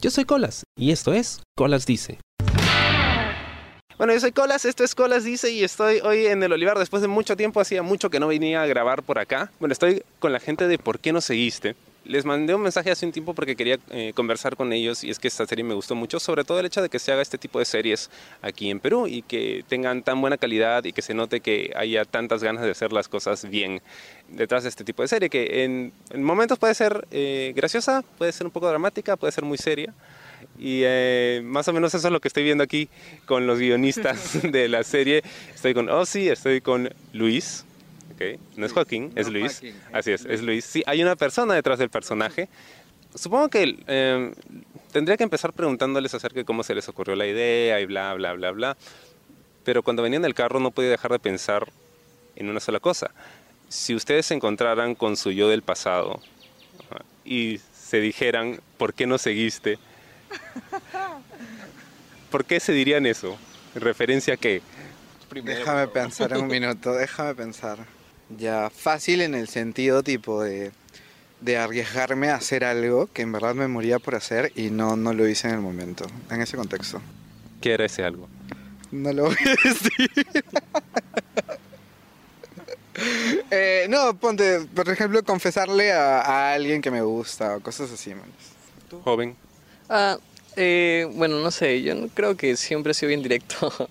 [0.00, 2.18] Yo soy Colas y esto es Colas Dice.
[3.98, 7.02] Bueno, yo soy Colas, esto es Colas Dice y estoy hoy en el Olivar después
[7.02, 9.52] de mucho tiempo, hacía mucho que no venía a grabar por acá.
[9.60, 11.76] Bueno, estoy con la gente de ¿Por qué no seguiste?
[12.04, 15.18] Les mandé un mensaje hace un tiempo porque quería eh, conversar con ellos y es
[15.18, 17.36] que esta serie me gustó mucho, sobre todo el hecho de que se haga este
[17.36, 18.10] tipo de series
[18.40, 22.06] aquí en Perú y que tengan tan buena calidad y que se note que haya
[22.06, 23.82] tantas ganas de hacer las cosas bien
[24.28, 28.32] detrás de este tipo de serie, que en, en momentos puede ser eh, graciosa, puede
[28.32, 29.92] ser un poco dramática, puede ser muy seria.
[30.58, 32.88] Y eh, más o menos eso es lo que estoy viendo aquí
[33.26, 35.22] con los guionistas de la serie.
[35.54, 37.64] Estoy con Ozzy, estoy con Luis.
[38.20, 38.38] Okay.
[38.56, 39.52] No es Joaquín, es No, Luis.
[39.60, 40.34] Joaquín, es Así es, Luis.
[40.34, 40.64] es Luis.
[40.66, 42.50] Sí, hay una persona detrás del personaje.
[43.14, 44.34] Supongo que eh,
[44.92, 48.34] tendría que empezar preguntándoles acerca de cómo se les ocurrió la idea y bla, bla,
[48.34, 48.76] bla, bla.
[49.64, 51.72] Pero cuando venía en el carro no podía dejar de pensar
[52.36, 53.10] en una sola cosa.
[53.70, 56.20] Si ustedes se encontraran con su yo del pasado
[57.24, 59.78] y se dijeran, ¿por qué no seguiste?
[62.30, 63.38] ¿Por qué se dirían eso?
[63.74, 64.60] ¿En referencia a qué?
[65.42, 67.78] Déjame pensar un minuto, déjame pensar.
[68.38, 70.72] Ya, fácil en el sentido tipo de,
[71.40, 75.12] de arriesgarme a hacer algo que en verdad me moría por hacer y no, no
[75.12, 77.00] lo hice en el momento, en ese contexto.
[77.60, 78.28] ¿Qué era ese algo?
[78.92, 80.10] No lo voy a decir.
[83.50, 88.14] Eh, no, ponte, por ejemplo, confesarle a, a alguien que me gusta o cosas así,
[88.14, 88.28] man.
[89.04, 89.34] Joven.
[89.88, 90.18] Ah,
[90.56, 93.72] eh, bueno, no sé, yo creo que siempre he sido bien directo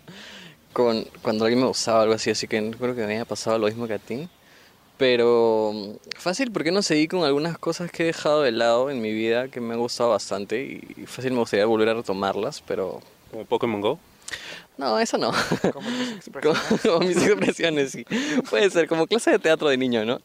[0.79, 3.25] con cuando alguien me gustaba o algo así, así que no creo que me haya
[3.25, 4.29] pasado lo mismo que a ti.
[4.97, 9.01] Pero mm, fácil, porque no seguí con algunas cosas que he dejado de lado en
[9.01, 13.01] mi vida que me han gustado bastante y fácil me gustaría volver a retomarlas, pero
[13.31, 13.99] Como Pokémon Go.
[14.77, 15.31] no, eso no.
[15.73, 16.81] Como Como, expresiones.
[16.83, 18.05] como mis expresiones, sí.
[18.49, 20.21] Puede ser, como clase de teatro de niño, ¿no?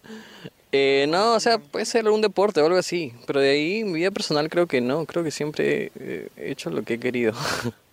[0.72, 3.12] Eh, no, o sea, puede ser algún deporte o algo así.
[3.26, 5.04] Pero de ahí, mi vida personal creo que no.
[5.06, 5.92] Creo que siempre
[6.36, 7.32] he hecho lo que he querido.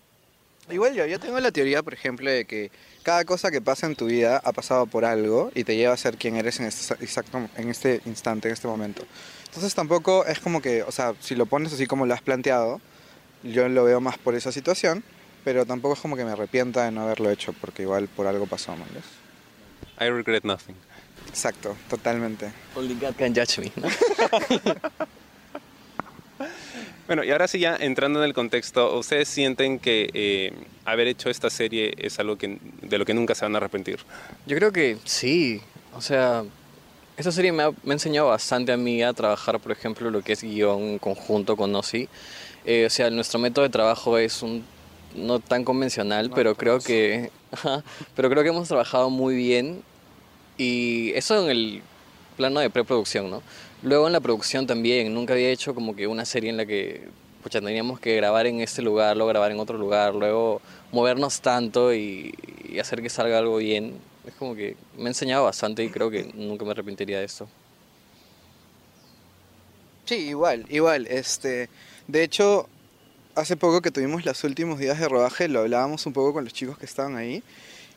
[0.72, 2.72] Igual yo, yo tengo la teoría, por ejemplo, de que
[3.04, 5.98] cada cosa que pasa en tu vida ha pasado por algo y te lleva a
[5.98, 9.04] ser quien eres en este, exacto, en este instante, en este momento.
[9.46, 12.80] Entonces tampoco es como que, o sea, si lo pones así como lo has planteado,
[13.44, 15.04] yo lo veo más por esa situación,
[15.44, 18.46] pero tampoco es como que me arrepienta de no haberlo hecho, porque igual por algo
[18.46, 18.86] pasó, ¿no?
[20.00, 20.76] I regret nothing.
[21.28, 22.52] Exacto, totalmente.
[22.76, 23.88] Only God can judge me, ¿no?
[27.12, 30.54] Bueno, y ahora sí ya entrando en el contexto, ¿ustedes sienten que eh,
[30.86, 34.00] haber hecho esta serie es algo que, de lo que nunca se van a arrepentir?
[34.48, 35.60] Yo creo que sí.
[35.94, 36.46] O sea,
[37.18, 40.22] esta serie me ha, me ha enseñado bastante a mí a trabajar, por ejemplo, lo
[40.22, 42.08] que es guion conjunto con Ozzy.
[42.64, 44.64] Eh, o sea, nuestro método de trabajo es un
[45.14, 47.30] no tan convencional, pero creo que
[48.16, 49.84] pero creo que hemos trabajado muy bien
[50.58, 51.82] y eso en el
[52.42, 53.44] plano de preproducción, ¿no?
[53.84, 57.08] Luego en la producción también, nunca había hecho como que una serie en la que
[57.44, 60.60] pucha, teníamos que grabar en este lugar, luego grabar en otro lugar, luego
[60.92, 62.34] movernos tanto y,
[62.80, 63.94] hacer que salga algo bien.
[64.26, 67.48] Es como que me ha enseñado bastante y creo que nunca me arrepentiría de esto.
[70.06, 71.06] Sí, igual, igual.
[71.08, 71.70] Este,
[72.08, 72.68] de hecho,
[73.36, 76.54] hace poco que tuvimos los últimos días de rodaje, lo hablábamos un poco con los
[76.54, 77.44] chicos que estaban ahí.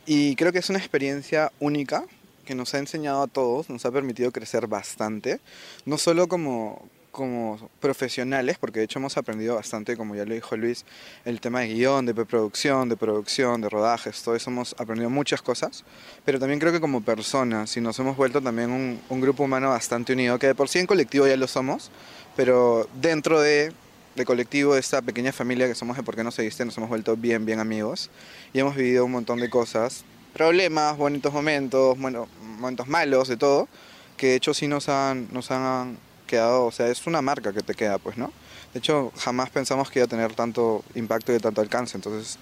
[0.05, 2.05] Y creo que es una experiencia única
[2.45, 5.39] que nos ha enseñado a todos, nos ha permitido crecer bastante.
[5.85, 10.57] No solo como, como profesionales, porque de hecho hemos aprendido bastante, como ya lo dijo
[10.57, 10.85] Luis,
[11.23, 15.41] el tema de guion, de preproducción, de producción, de rodajes, todo eso hemos aprendido muchas
[15.41, 15.85] cosas.
[16.25, 20.11] Pero también creo que como personas, y nos hemos vuelto también un, grupo humano bastante
[20.11, 21.89] unido, que de por sí en colectivo ya lo somos,
[22.35, 23.71] pero dentro de,
[24.15, 26.89] de colectivo, de esta pequeña familia que somos de Por qué no seguiste, nos hemos
[26.89, 28.09] vuelto bien, bien amigos
[28.53, 30.03] y hemos vivido un montón de cosas,
[30.35, 33.69] problemas, bonitos momentos, bueno, momentos malos, de todo,
[34.17, 35.97] que de hecho sí nos han, nos han
[36.27, 38.33] quedado, o sea, es una marca que te queda, pues, ¿no?
[38.73, 42.37] De hecho, jamás pensamos que iba a tener tanto impacto y tanto alcance, entonces,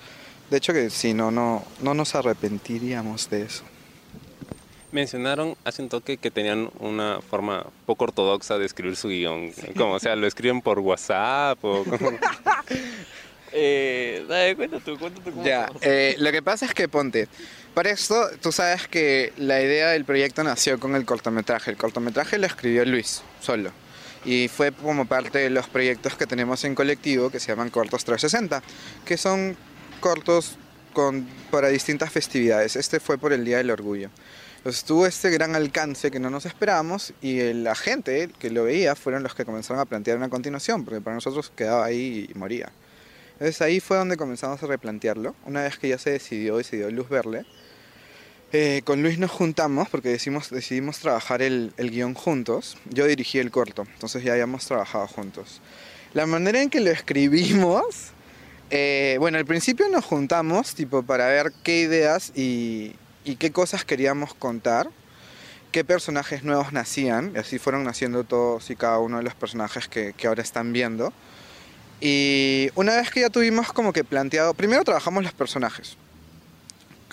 [0.49, 3.63] de hecho que sí, no, no, no nos arrepentiríamos de eso.
[4.91, 9.51] Mencionaron hace un toque que tenían una forma poco ortodoxa de escribir su guion.
[9.77, 11.85] Como, o sea, lo escriben por WhatsApp o...
[13.55, 17.27] Eh, dale, cuenta tú, cuenta tú cómo Ya, eh, lo que pasa es que ponte,
[17.73, 21.71] para esto tú sabes que la idea del proyecto nació con el cortometraje.
[21.71, 23.71] El cortometraje lo escribió Luis, solo.
[24.25, 28.05] Y fue como parte de los proyectos que tenemos en colectivo que se llaman Cortos
[28.05, 28.63] 360,
[29.05, 29.57] que son
[29.99, 30.57] cortos
[30.93, 32.75] con, para distintas festividades.
[32.75, 34.09] Este fue por el Día del Orgullo.
[34.57, 38.95] Entonces tuvo este gran alcance que no nos esperábamos y la gente que lo veía
[38.95, 42.71] fueron los que comenzaron a plantear una continuación, porque para nosotros quedaba ahí y moría.
[43.33, 45.35] Entonces ahí fue donde comenzamos a replantearlo.
[45.45, 47.45] Una vez que ya se decidió y se dio luz verde,
[48.53, 52.77] eh, con Luis nos juntamos porque decidimos, trabajar el, el guion juntos.
[52.89, 55.59] Yo dirigí el corto, entonces ya habíamos trabajado juntos.
[56.13, 58.11] La manera en que lo escribimos,
[58.69, 62.95] eh, bueno, al principio nos juntamos tipo para ver qué ideas y,
[63.39, 64.89] qué cosas queríamos contar,
[65.71, 69.87] qué personajes nuevos nacían, y así fueron naciendo todos y cada uno de los personajes
[69.87, 71.11] que ahora están viendo.
[72.05, 75.97] Y una vez que ya tuvimos como que planteado, primero trabajamos los personajes,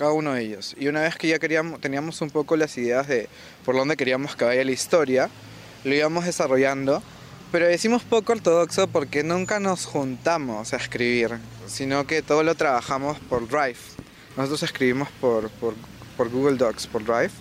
[0.01, 0.75] cada uno de ellos.
[0.79, 3.29] Y una vez que ya queríamos, teníamos un poco las ideas de
[3.67, 5.29] por dónde queríamos que vaya la historia,
[5.85, 7.03] lo íbamos desarrollando.
[7.53, 11.33] Pero decimos poco ortodoxo porque nunca nos juntamos a escribir,
[11.67, 13.77] sino que todo lo trabajamos por Drive.
[14.37, 15.75] Nosotros escribimos por, por,
[16.17, 17.33] por Google Docs, por Drive.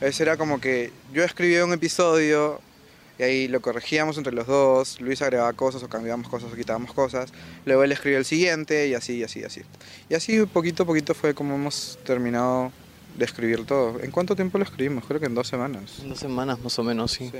[0.00, 2.60] Eso era como que yo escribía un episodio,
[3.18, 6.92] y ahí lo corregíamos entre los dos, Luis agregaba cosas o cambiábamos cosas o quitábamos
[6.92, 7.32] cosas,
[7.64, 9.62] luego él escribió el siguiente y así, y así, y así.
[10.08, 12.72] Y así poquito a poquito fue como hemos terminado
[13.16, 14.00] de escribir todo.
[14.00, 15.04] ¿En cuánto tiempo lo escribimos?
[15.04, 16.02] Creo que en dos semanas.
[16.04, 17.30] Dos semanas más o menos, sí.
[17.30, 17.38] Sí.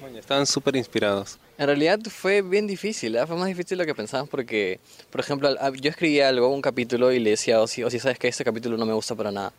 [0.00, 1.38] Bueno, estaban súper inspirados.
[1.56, 3.26] En realidad fue bien difícil, ¿ah?
[3.26, 4.78] fue más difícil de lo que pensábamos porque,
[5.10, 5.48] por ejemplo,
[5.80, 8.76] yo escribía algo, un capítulo, y le decía a Ozzy, Ozzy, sabes que este capítulo
[8.76, 9.54] no me gusta para nada.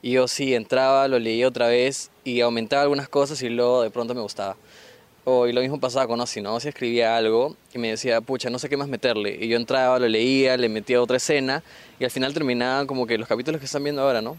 [0.00, 4.14] Y Ozzy entraba, lo leía otra vez y aumentaba algunas cosas y luego de pronto
[4.14, 4.56] me gustaba.
[5.24, 6.54] O, y lo mismo pasaba con Ozzy, ¿no?
[6.54, 9.38] Ozzy escribía algo y me decía, pucha, no sé qué más meterle.
[9.40, 11.62] Y yo entraba, lo leía, le metía otra escena
[12.00, 14.36] y al final terminaban como que los capítulos que están viendo ahora, ¿no?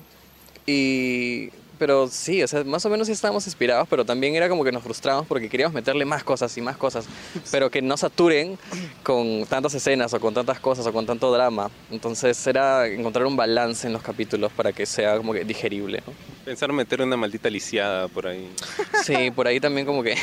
[0.65, 1.49] Y...
[1.79, 4.71] Pero sí, o sea, más o menos sí estábamos inspirados, pero también era como que
[4.71, 7.05] nos frustramos porque queríamos meterle más cosas y más cosas,
[7.51, 8.57] pero que no saturen
[9.01, 11.71] con tantas escenas o con tantas cosas o con tanto drama.
[11.91, 16.13] Entonces era encontrar un balance en los capítulos para que sea como que digerible, ¿no?
[16.45, 18.49] Pensaron meter una maldita lisiada por ahí.
[19.03, 20.15] Sí, por ahí también como que,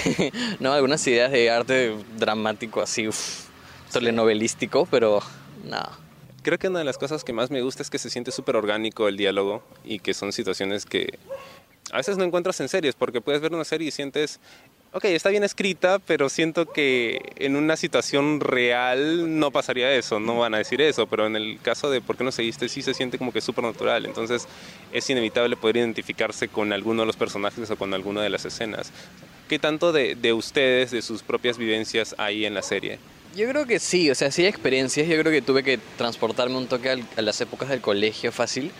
[0.60, 3.46] no, algunas ideas de arte dramático así, uf,
[3.92, 5.20] telenovelístico, pero
[5.68, 5.98] nada.
[6.42, 8.56] Creo que una de las cosas que más me gusta es que se siente súper
[8.56, 11.18] orgánico el diálogo y que son situaciones que
[11.92, 14.40] a veces no encuentras en series, porque puedes ver una serie y sientes,
[14.92, 20.38] ok, está bien escrita, pero siento que en una situación real no pasaría eso, no
[20.38, 22.94] van a decir eso, pero en el caso de por qué no seguiste, sí se
[22.94, 24.46] siente como que súper natural, entonces
[24.92, 28.92] es inevitable poder identificarse con alguno de los personajes o con alguna de las escenas.
[29.48, 32.98] ¿Qué tanto de, de ustedes, de sus propias vivencias hay en la serie?
[33.36, 35.06] Yo creo que sí, o sea, sí hay experiencias.
[35.06, 38.72] Yo creo que tuve que transportarme un toque al- a las épocas del colegio fácil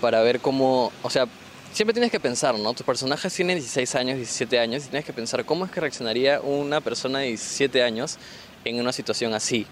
[0.00, 1.26] para ver cómo, o sea,
[1.72, 2.72] siempre tienes que pensar, ¿no?
[2.72, 6.40] Tus personajes tienen 16 años, 17 años y tienes que pensar cómo es que reaccionaría
[6.40, 8.18] una persona de 17 años
[8.64, 9.66] en una situación así.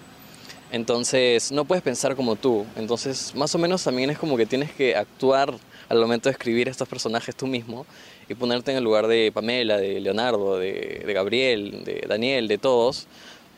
[0.73, 2.67] Entonces, no puedes pensar como tú.
[2.77, 5.55] Entonces, más o menos también es como que tienes que actuar
[5.89, 7.87] al momento de escribir estos personajes tú mismo
[8.29, 12.59] y ponerte en el lugar de Pamela, de Leonardo, de, de Gabriel, de Daniel, de
[12.59, 13.07] todos,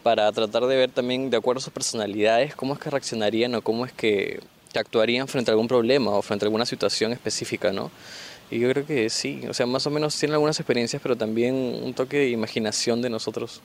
[0.06, 3.62] para tratar de ver también, de acuerdo a sus personalidades, cómo es que reaccionarían o
[3.62, 4.38] cómo es que,
[4.76, 7.90] actuarían frente a algún problema o frente a alguna situación específica, ¿no?
[8.48, 11.56] Y yo creo que sí, o sea, más o menos tienen algunas experiencias, pero también
[11.56, 13.62] un toque de imaginación de nosotros.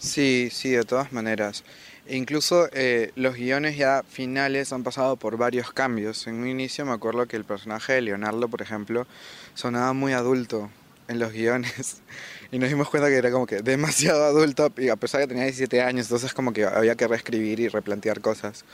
[0.00, 1.62] Sí, sí, de todas maneras.
[2.08, 6.26] E incluso eh, los guiones ya finales han pasado por varios cambios.
[6.26, 9.06] En un inicio me acuerdo que el personaje de Leonardo, por ejemplo,
[9.54, 10.68] sonaba muy adulto
[11.06, 12.02] en los guiones.
[12.50, 15.28] Y nos dimos cuenta que era como que demasiado adulto, y a pesar de que
[15.28, 18.64] tenía 17 años, entonces como que había que reescribir y replantear cosas.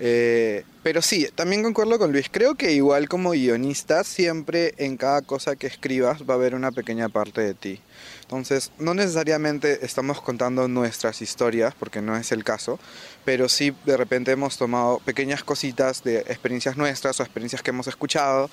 [0.00, 2.28] Eh, pero sí, también concuerdo con Luis.
[2.30, 6.70] Creo que igual como guionista, siempre en cada cosa que escribas va a haber una
[6.70, 7.80] pequeña parte de ti.
[8.22, 12.78] Entonces, no necesariamente estamos contando nuestras historias, porque no es el caso,
[13.24, 17.88] pero sí de repente hemos tomado pequeñas cositas de experiencias nuestras o experiencias que hemos
[17.88, 18.50] escuchado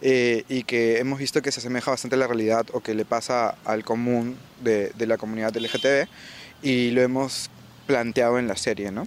[0.00, 3.04] eh, y que hemos visto que se asemeja bastante a la realidad o que le
[3.04, 6.08] pasa al común de, de la comunidad LGTB
[6.62, 7.50] y lo hemos
[7.86, 9.06] planteado en la serie, ¿no?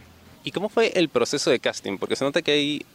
[0.49, 1.99] ¿Y cómo fue el proceso de casting?
[1.99, 2.85] Porque se nota que hay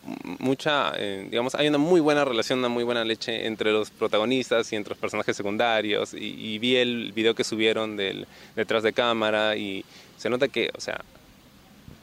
[0.41, 4.73] mucha, eh, digamos, hay una muy buena relación, una muy buena leche entre los protagonistas
[4.73, 6.15] y entre los personajes secundarios.
[6.15, 9.85] Y, y vi el video que subieron del detrás de cámara y
[10.17, 11.01] se nota que, o sea,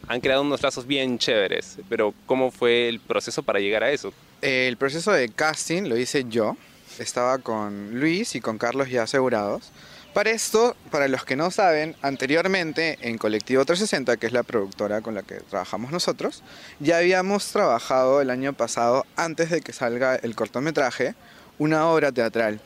[0.07, 1.79] han creado unos lazos bien chéveres.
[1.89, 4.13] Pero ¿cómo fue el proceso para llegar a eso?
[4.41, 6.55] El proceso de casting lo hice yo.
[6.97, 9.69] Estaba con Luis y con Carlos ya asegurados.
[10.13, 14.99] Para esto, para los que no saben, anteriormente en Colectivo 360, que es la productora
[14.99, 16.43] con la que trabajamos nosotros,
[16.81, 21.15] ya habíamos trabajado el año pasado, antes de que salga el cortometraje,
[21.59, 22.59] una obra teatral,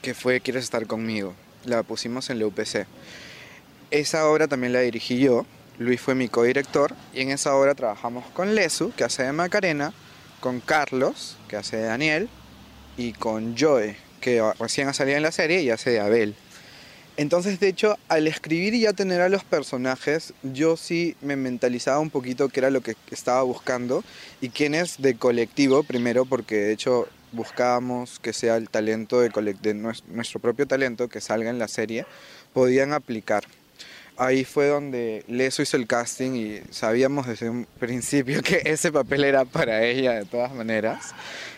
[0.00, 1.34] que fue Quieres estar conmigo.
[1.66, 2.86] La pusimos en la UPC.
[3.90, 5.44] Esa obra también la dirigí yo,
[5.78, 9.92] Luis fue mi codirector, y en esa obra trabajamos con Lesu, que hace de Macarena,
[10.40, 12.30] con Carlos, que hace de Daniel,
[12.96, 16.34] y con Joe, que recién ha salido en la serie y hace de Abel.
[17.18, 21.98] Entonces, de hecho, al escribir y ya tener a los personajes, yo sí me mentalizaba
[21.98, 24.04] un poquito qué era lo que estaba buscando
[24.42, 29.30] y quién es de colectivo, primero porque de hecho buscábamos que sea el talento de,
[29.30, 32.04] de nues- nuestro propio talento que salga en la serie,
[32.52, 33.44] podían aplicar.
[34.16, 39.24] Ahí fue donde Leso hizo el casting y sabíamos desde un principio que ese papel
[39.24, 41.14] era para ella de todas maneras.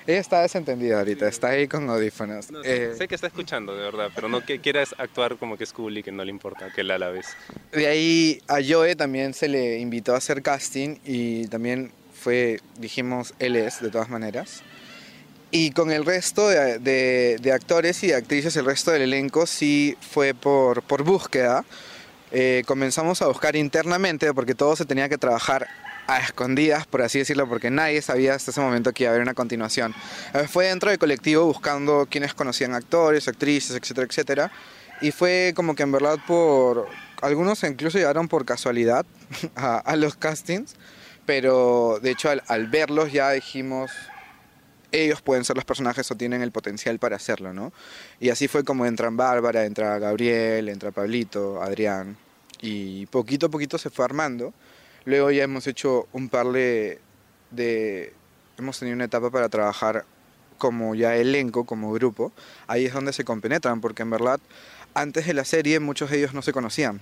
[0.06, 2.50] Ella está desentendida ahorita, está ahí con audífonos.
[2.50, 5.58] No, sé, Eh, sé que está escuchando, de verdad, pero no que quieras actuar como
[5.58, 7.26] que es cool y que no le importa, que la la vez.
[7.72, 13.34] De ahí a Joe también se le invitó a hacer casting y también fue, dijimos,
[13.38, 14.62] él es, de todas maneras.
[15.50, 19.46] Y con el resto de, de- de actores y de actrices, el resto del elenco
[19.46, 21.64] sí fue por, por búsqueda.
[22.32, 25.66] Eh, comenzamos a buscar internamente porque todo se tenía que trabajar
[26.06, 29.22] a escondidas, por así decirlo, porque nadie sabía hasta ese momento que iba a haber
[29.22, 29.94] una continuación.
[30.34, 34.52] Eh, fue dentro del colectivo buscando quienes conocían actores, actrices, etcétera, etcétera.
[35.00, 36.88] Y fue como que en verdad por...
[37.20, 39.04] Algunos incluso llegaron por casualidad
[39.56, 40.76] a, a los castings,
[41.26, 43.90] pero de hecho al, al verlos ya dijimos,
[44.92, 47.72] ellos pueden ser los personajes o tienen el potencial para hacerlo, ¿no?
[48.20, 52.16] Y así fue como entran Bárbara, entra Gabriel, entra Pablito, Adrián,
[52.60, 54.52] y poquito a poquito se fue armando.
[55.04, 57.00] Luego ya hemos hecho un par de...
[57.50, 58.12] de
[58.56, 60.04] hemos tenido una etapa para trabajar
[60.58, 62.32] como ya elenco, como grupo.
[62.66, 64.40] Ahí es donde se compenetran, porque en verdad
[64.94, 67.00] antes de la serie muchos de ellos no se conocían.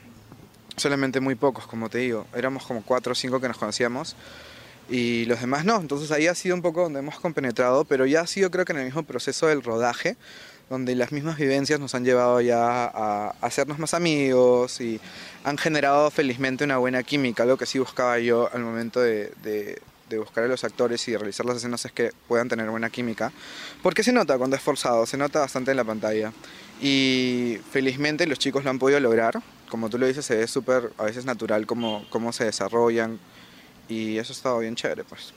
[0.77, 2.27] Solamente muy pocos, como te digo.
[2.35, 4.15] Éramos como cuatro o cinco que nos conocíamos
[4.89, 5.81] y los demás no.
[5.81, 8.73] Entonces ahí ha sido un poco donde hemos compenetrado, pero ya ha sido creo que
[8.73, 10.17] en el mismo proceso del rodaje,
[10.71, 15.01] donde las mismas vivencias nos han llevado ya a hacernos más amigos y
[15.45, 17.45] han generado felizmente una buena química.
[17.45, 21.11] Algo que sí buscaba yo al momento de, de- de buscar a los actores y
[21.11, 23.33] de realizar las escenas es que puedan tener buena química.
[23.83, 26.33] Porque se nota cuando es forzado, se nota bastante en la pantalla.
[26.81, 29.43] Y felizmente los chicos lo han podido lograr.
[29.69, 33.19] Como tú lo dices, se ve súper a veces natural cómo, cómo se desarrollan.
[33.89, 35.33] Y eso ha estado bien chévere, pues.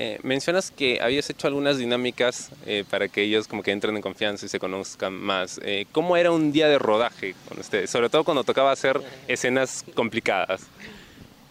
[0.00, 4.02] Eh, mencionas que habías hecho algunas dinámicas eh, para que ellos como que entren en
[4.02, 5.60] confianza y se conozcan más.
[5.64, 7.90] Eh, ¿Cómo era un día de rodaje con ustedes?
[7.90, 10.62] Sobre todo cuando tocaba hacer escenas complicadas.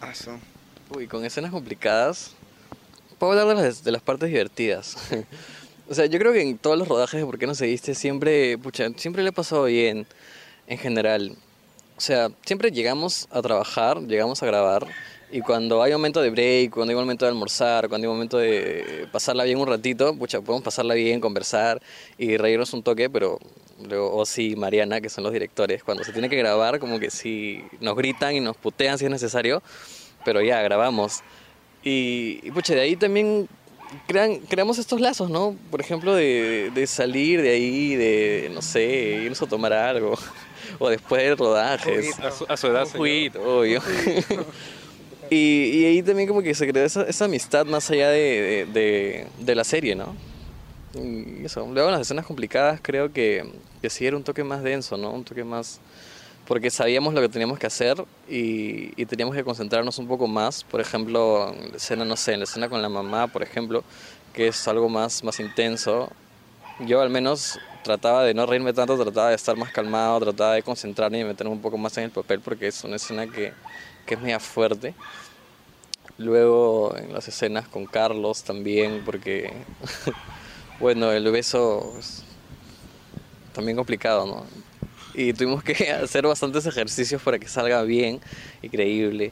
[0.00, 0.38] Ah, eso.
[0.96, 2.34] Uy, con escenas complicadas.
[3.18, 4.96] Puedo hablar de las, de las partes divertidas.
[5.90, 7.94] o sea, yo creo que en todos los rodajes de ¿Por qué no seguiste?
[7.94, 10.06] Siempre, pucha, siempre le ha pasado bien,
[10.68, 11.36] en general.
[11.96, 14.86] O sea, siempre llegamos a trabajar, llegamos a grabar,
[15.30, 19.06] y cuando hay momento de break, cuando hay momento de almorzar, cuando hay momento de
[19.12, 21.82] pasarla bien un ratito, pucha, podemos pasarla bien, conversar
[22.16, 23.38] y reírnos un toque, pero
[23.86, 27.10] luego Osi y Mariana, que son los directores, cuando se tiene que grabar, como que
[27.10, 29.62] sí nos gritan y nos putean si es necesario,
[30.24, 31.20] pero ya, grabamos.
[31.84, 33.48] Y, y pucha, de ahí también
[34.06, 35.54] crean, creamos estos lazos, ¿no?
[35.70, 40.14] Por ejemplo, de, de salir de ahí, de, no sé, irnos a tomar algo,
[40.78, 42.18] o después de rodajes.
[42.18, 43.82] A su, a su edad, Un juguito, obvio.
[45.30, 48.80] y, y ahí también como que se creó esa, esa amistad más allá de, de,
[48.80, 50.14] de- de la serie, ¿no?
[50.94, 51.66] Y eso.
[51.70, 53.44] Luego en las escenas complicadas creo que,
[53.82, 55.10] que sí era un toque más denso, ¿no?
[55.12, 55.80] Un toque más...
[56.46, 60.64] Porque sabíamos lo que teníamos que hacer y, y teníamos que concentrarnos un poco más.
[60.64, 63.84] Por ejemplo, en la escena, no sé, en la escena con la mamá, por ejemplo,
[64.32, 66.10] que es algo más, más intenso.
[66.86, 70.62] Yo al menos trataba de no reírme tanto, trataba de estar más calmado, trataba de
[70.62, 73.52] concentrarme y meterme un poco más en el papel porque es una escena que,
[74.08, 74.94] que es media fuerte.
[76.16, 79.52] Luego en las escenas con Carlos también, porque,
[80.80, 82.24] bueno, el beso es
[83.52, 84.46] también complicado, ¿no?
[85.14, 88.20] Y tuvimos que hacer bastantes ejercicios para que salga bien
[88.62, 89.30] y creíble.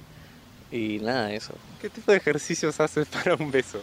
[0.71, 1.55] Y nada, eso.
[1.81, 3.81] ¿Qué tipo de ejercicios haces para un beso?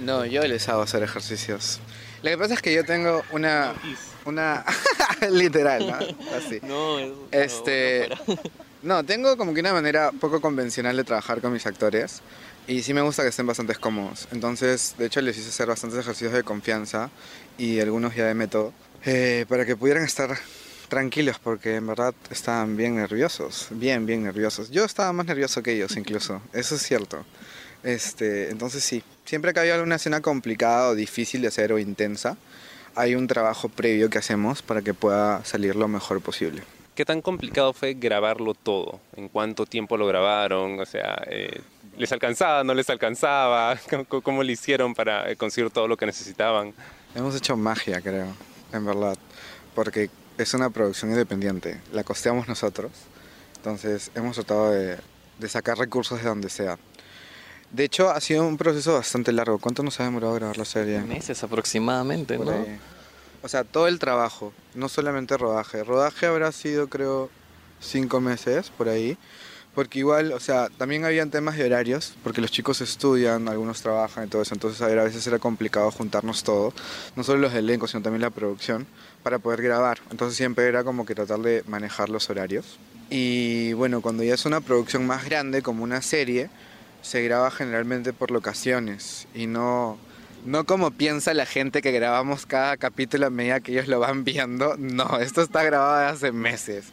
[0.00, 1.80] No, yo les hago hacer ejercicios.
[2.22, 3.74] Lo que pasa es que yo tengo una...
[4.24, 4.64] Una...
[5.30, 5.94] literal, ¿no?
[6.36, 6.60] Así.
[6.62, 6.98] No,
[7.30, 8.36] Este, no,
[9.06, 12.20] tengo como que una manera poco convencional de trabajar con mis actores
[12.66, 14.28] y sí me gusta que estén bastante cómodos.
[14.32, 17.10] Entonces, de hecho, les hice hacer bastantes ejercicios de confianza
[17.58, 18.72] y algunos ya de método
[19.04, 20.36] eh, para que pudieran estar
[20.88, 24.70] tranquilos porque en verdad estaban bien nerviosos, bien, bien nerviosos.
[24.70, 27.24] Yo estaba más nervioso que ellos incluso, eso es cierto.
[27.82, 32.36] Este, entonces sí, siempre que hay alguna escena complicada o difícil de hacer o intensa,
[32.94, 36.62] hay un trabajo previo que hacemos para que pueda salir lo mejor posible.
[36.94, 39.00] ¿Qué tan complicado fue grabarlo todo?
[39.16, 40.78] ¿En cuánto tiempo lo grabaron?
[40.78, 41.60] O sea, eh,
[41.96, 43.78] ¿les alcanzaba, no les alcanzaba?
[44.08, 46.74] ¿Cómo, cómo le hicieron para eh, conseguir todo lo que necesitaban?
[47.14, 48.26] Hemos hecho magia, creo,
[48.72, 49.16] en verdad,
[49.74, 52.90] porque es una producción independiente, la costeamos nosotros,
[53.56, 54.96] entonces hemos tratado de,
[55.38, 56.78] de sacar recursos de donde sea.
[57.70, 59.58] De hecho, ha sido un proceso bastante largo.
[59.58, 61.00] ¿Cuánto nos ha demorado grabar la serie?
[61.00, 62.52] Meses aproximadamente, Por ¿no?
[62.52, 62.78] ahí.
[63.42, 65.82] O sea, todo el trabajo, no solamente rodaje.
[65.82, 67.28] Rodaje habrá sido, creo,
[67.80, 69.18] cinco meses por ahí.
[69.74, 74.24] Porque igual, o sea, también habían temas de horarios, porque los chicos estudian, algunos trabajan
[74.24, 74.54] y todo eso.
[74.54, 76.74] Entonces, a a veces era complicado juntarnos todos,
[77.16, 78.86] no solo los elencos, sino también la producción,
[79.22, 79.98] para poder grabar.
[80.10, 82.78] Entonces, siempre era como que tratar de manejar los horarios.
[83.08, 86.50] Y bueno, cuando ya es una producción más grande, como una serie,
[87.00, 89.98] se graba generalmente por locaciones y no,
[90.44, 94.24] no como piensa la gente que grabamos cada capítulo a medida que ellos lo van
[94.24, 94.76] viendo.
[94.78, 96.86] No, esto está grabado hace meses.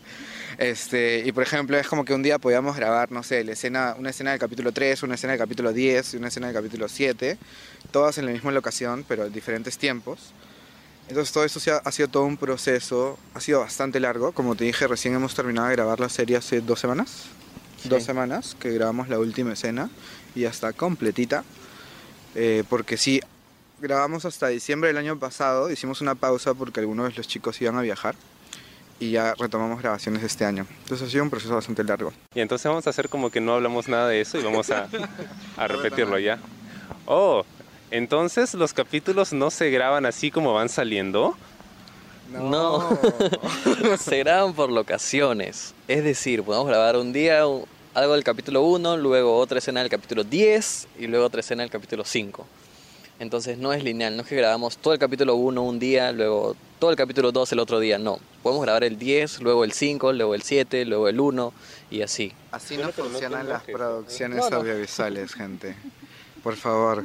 [0.57, 3.95] Este, y por ejemplo, es como que un día podíamos grabar, no sé, la escena,
[3.97, 6.89] una escena del capítulo 3, una escena del capítulo 10 y una escena del capítulo
[6.89, 7.37] 7,
[7.91, 10.33] todas en la misma locación, pero en diferentes tiempos.
[11.07, 14.31] Entonces todo esto ha, sido todo un proceso, ha sido bastante largo.
[14.31, 17.23] Como te dije, recién hemos terminado de grabar la serie hace dos semanas.
[17.85, 19.89] Dos semanas que grabamos la última escena
[20.35, 21.43] y ya está completita.
[22.35, 23.21] Eh, porque sí,
[23.81, 27.77] grabamos hasta diciembre del año pasado, hicimos una pausa porque algunos de los chicos iban
[27.77, 28.15] a viajar
[28.99, 30.65] y ya retomamos grabaciones este año.
[30.83, 32.11] Entonces ha sido un proceso bastante largo.
[32.35, 34.87] Y entonces vamos a hacer como que no hablamos nada de eso y vamos a,
[35.57, 36.39] a repetirlo ya.
[37.05, 37.43] Oh,
[37.91, 41.35] entonces los capítulos no se graban así como van saliendo.
[42.31, 42.99] No.
[43.99, 45.73] se graban por locaciones.
[45.87, 50.23] Es decir, podemos grabar un día algo del capítulo 1, luego otra escena del capítulo
[50.23, 52.45] 10 y luego otra escena del capítulo 5.
[53.19, 56.55] Entonces no es lineal, no es que grabamos todo el capítulo 1 un día, luego
[56.79, 58.17] todo el capítulo 2 el otro día, no.
[58.41, 61.53] Podemos grabar el 10, luego el 5, luego el 7, luego el 1
[61.91, 62.31] y así.
[62.51, 64.55] Así no funcionan las producciones No, no.
[64.57, 65.75] audiovisuales, gente.
[66.41, 67.03] Por favor,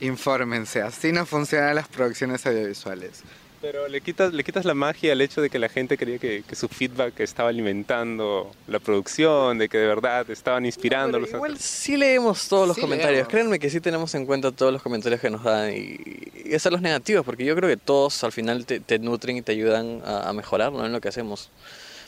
[0.00, 0.82] infórmense.
[0.82, 3.22] Así no funcionan las producciones audiovisuales.
[3.60, 6.44] Pero le quitas, le quitas la magia al hecho de que la gente creía que,
[6.46, 11.28] que su feedback estaba alimentando la producción, de que de verdad estaban inspirándolos.
[11.30, 13.14] Pero igual sí leemos todos los Sí comentarios.
[13.16, 13.28] leemos.
[13.30, 15.96] Créanme que sí tenemos en cuenta todos los comentarios que nos dan y,
[16.44, 19.42] y hacer los negativos, porque yo creo que todos al final te, te nutren y
[19.42, 20.84] te ayudan a, a mejorar ¿no?
[20.84, 21.50] en lo que hacemos.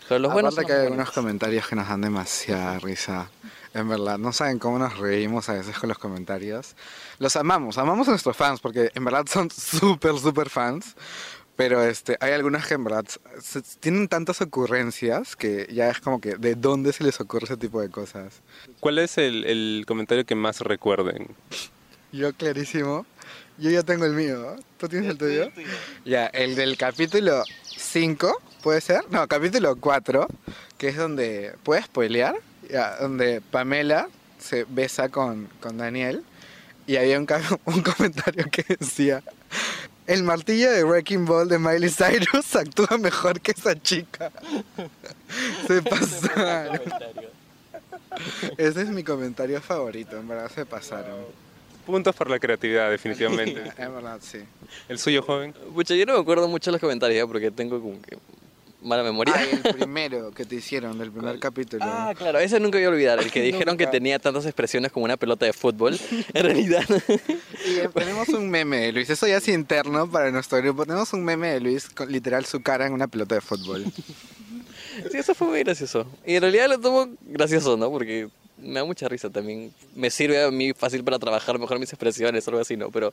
[0.09, 0.93] Pero los buenos Aparte que hay buenos.
[1.01, 3.31] algunos comentarios que nos dan demasiada risa.
[3.75, 6.75] En verdad, no saben cómo nos reímos a veces con los comentarios.
[7.19, 10.95] Los amamos, amamos a nuestros fans porque en verdad son súper, súper fans.
[11.59, 13.05] Pero este, hay algunas que en verdad
[13.43, 17.57] se- tienen tantas ocurrencias que ya es como que de dónde se les ocurre ese
[17.57, 18.41] tipo de cosas.
[18.79, 21.27] ¿Cuál es el, el comentario que más recuerden?
[22.13, 23.05] Yo clarísimo.
[23.59, 24.55] Yo ya tengo el mío.
[24.79, 25.51] ¿Tú tienes el tuyo?
[26.05, 27.43] Ya, el del capítulo
[27.77, 29.01] 5, ¿puede ser?
[29.11, 30.29] No, capítulo 4,
[30.79, 31.55] que es donde...
[31.65, 32.37] ¿Puedes spoilear?
[32.71, 36.23] Ya, donde Pamela se besa con, con Daniel
[36.87, 37.27] y había un,
[37.65, 39.25] un comentario que decía...
[40.09, 44.33] El martillo de Wrecking Ball de Miley Cyrus actúa mejor que esa chica.
[45.69, 46.81] Se pasaron.
[48.57, 51.27] Ese es mi comentario favorito, en verdad se pasaron.
[51.85, 53.63] Puntos por la creatividad, definitivamente.
[53.77, 54.39] En verdad, sí.
[54.89, 55.55] ¿El suyo, joven?
[55.75, 57.29] Pucha, yo no me acuerdo mucho de los comentarios ¿eh?
[57.29, 58.17] porque tengo como que
[58.89, 59.35] mala memoria.
[59.37, 61.85] Ah, el primero que te hicieron del primer capítulo.
[61.85, 65.05] Ah, claro, ese nunca voy a olvidar, el que dijeron que tenía tantas expresiones como
[65.05, 65.99] una pelota de fútbol.
[66.35, 66.85] En realidad,
[67.67, 70.85] Y eh, tenemos un meme de Luis, eso ya es interno para nuestro grupo.
[70.85, 73.85] Tenemos un meme de Luis con literal su cara en una pelota de fútbol.
[75.11, 76.07] sí, eso fue muy gracioso.
[76.27, 77.91] Y en realidad lo tomo gracioso, ¿no?
[77.91, 78.29] Porque
[78.61, 79.73] me da mucha risa también.
[79.95, 82.91] Me sirve a mí fácil para trabajar mejor mis expresiones o algo así, ¿no?
[82.91, 83.13] Pero,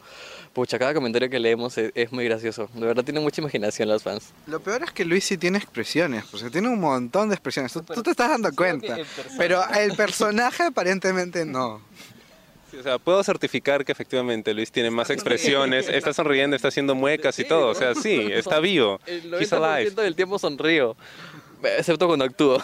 [0.54, 2.70] pucha, cada comentario que leemos es, es muy gracioso.
[2.74, 4.32] De verdad tienen mucha imaginación los fans.
[4.48, 7.72] Lo peor es que Luis sí tiene expresiones, porque tiene un montón de expresiones.
[7.74, 8.98] Tú, tú te estás dando cuenta.
[9.38, 11.82] Pero el personaje aparentemente no.
[12.72, 16.96] Sí, o sea, puedo certificar que efectivamente Luis tiene más expresiones, está sonriendo, está haciendo
[16.96, 17.68] muecas y todo.
[17.70, 19.00] O sea, sí, está vivo.
[19.06, 19.92] El He's 90% alive.
[20.04, 20.96] del tiempo sonrío,
[21.78, 22.62] excepto cuando actúo.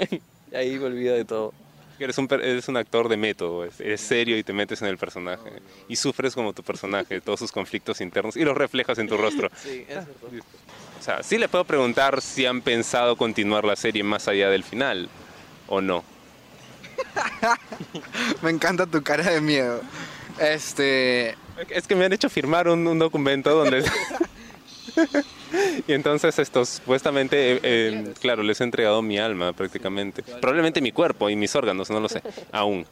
[0.54, 1.52] Ahí me olvido de todo.
[1.98, 4.88] Eres un, per- eres un actor de método, es- eres serio y te metes en
[4.88, 5.50] el personaje.
[5.88, 9.48] Y sufres como tu personaje, todos sus conflictos internos y los reflejas en tu rostro.
[9.62, 10.26] Sí, es cierto.
[10.98, 14.64] O sea, sí le puedo preguntar si han pensado continuar la serie más allá del
[14.64, 15.08] final
[15.68, 16.04] o no.
[18.42, 19.80] Me encanta tu cara de miedo.
[20.40, 21.36] Este.
[21.70, 23.84] Es que me han hecho firmar un, un documento donde...
[25.86, 30.22] y entonces estos, supuestamente, eh, eh, claro, les he entregado mi alma prácticamente.
[30.22, 32.86] Probablemente mi cuerpo y mis órganos, no lo sé, aún.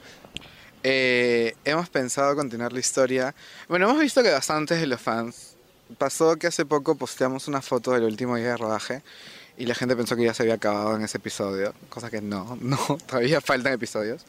[0.82, 3.34] Eh, hemos pensado continuar la historia.
[3.68, 5.54] Bueno, hemos visto que bastantes de los fans.
[5.98, 9.02] Pasó que hace poco posteamos una foto del último día de rodaje
[9.56, 12.56] y la gente pensó que ya se había acabado en ese episodio, cosa que no,
[12.60, 14.24] no, todavía faltan episodios.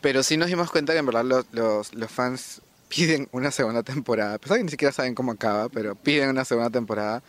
[0.00, 3.82] Pero sí nos dimos cuenta que en verdad los, los, los fans piden una segunda
[3.82, 7.22] temporada, a pesar que ni siquiera saben cómo acaba, pero piden una segunda temporada.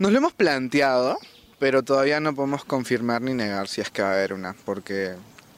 [0.00, 1.18] Nos lo hemos planteado,
[1.58, 5.12] pero todavía no podemos confirmar ni negar si es que va a haber una, porque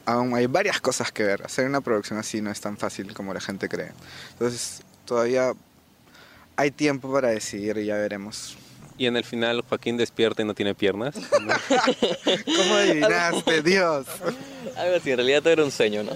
[0.05, 1.43] aún hay varias cosas que ver.
[1.43, 3.93] Hacer una producción así no es tan fácil como la gente cree.
[4.33, 5.53] Entonces, todavía
[6.57, 8.57] hay tiempo para decidir y ya veremos.
[8.97, 11.15] Y en el final Joaquín despierta y no tiene piernas.
[12.45, 14.07] ¿Cómo adivinaste, Dios?
[14.75, 16.11] Algo así, en realidad todo era un sueño, ¿no?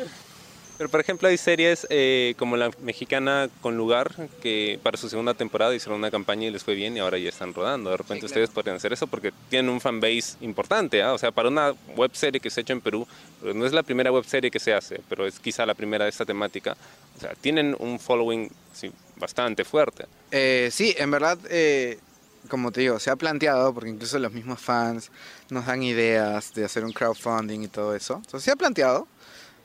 [0.78, 4.12] Pero por ejemplo hay series eh, como la mexicana Con Lugar,
[4.42, 7.30] que para su segunda temporada hicieron una campaña y les fue bien y ahora ya
[7.30, 7.90] están rodando.
[7.90, 11.14] De repente ustedes podrían hacer eso porque tienen un fanbase importante, ¿ah?
[11.14, 13.08] o sea, para una web serie que se ha hecho en Perú,
[13.42, 16.06] pues, no es la primera web serie que se hace, pero es quizá la primera
[16.06, 16.78] de esta temática.
[17.18, 20.06] O sea, tienen un following sí, bastante fuerte.
[20.30, 21.98] Eh, sí, en verdad, eh,
[22.48, 25.12] como te digo, se ha planteado, porque incluso los mismos fans
[25.50, 28.16] nos dan ideas de hacer un crowdfunding y todo eso.
[28.16, 29.08] Entonces se ha planteado,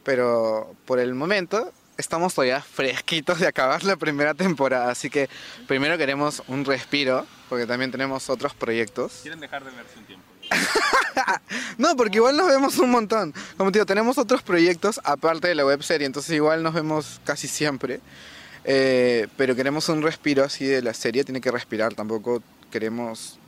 [0.05, 5.29] pero por el momento estamos todavía fresquitos de acabar la primera temporada, así que
[5.67, 9.21] primero queremos un respiro, porque también tenemos otros proyectos.
[9.23, 10.27] Quieren dejar de verse un tiempo.
[11.79, 13.35] No, porque igual nos vemos un montón.
[13.57, 17.21] Como te digo, tenemos otros proyectos aparte de la web serie, entonces igual nos vemos
[17.25, 18.01] casi siempre.
[18.65, 23.39] Eh, pero queremos un respiro así de la serie, tiene que respirar, tampoco queremos...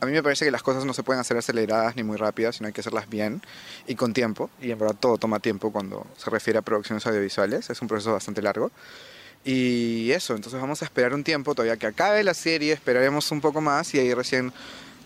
[0.00, 2.56] A mí me parece que las cosas no se pueden hacer aceleradas ni muy rápidas,
[2.56, 3.42] sino hay que hacerlas bien
[3.86, 4.48] y con tiempo.
[4.60, 8.12] Y en verdad todo toma tiempo cuando se refiere a producciones audiovisuales, es un proceso
[8.12, 8.70] bastante largo.
[9.44, 13.40] Y eso, entonces vamos a esperar un tiempo todavía que acabe la serie, esperaremos un
[13.40, 14.52] poco más y ahí recién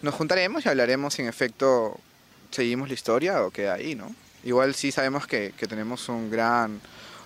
[0.03, 1.99] nos juntaremos y hablaremos si en efecto
[2.51, 4.15] seguimos la historia o queda ahí, ¿no?
[4.45, 6.81] Igual sí sabemos que, que tenemos un gran,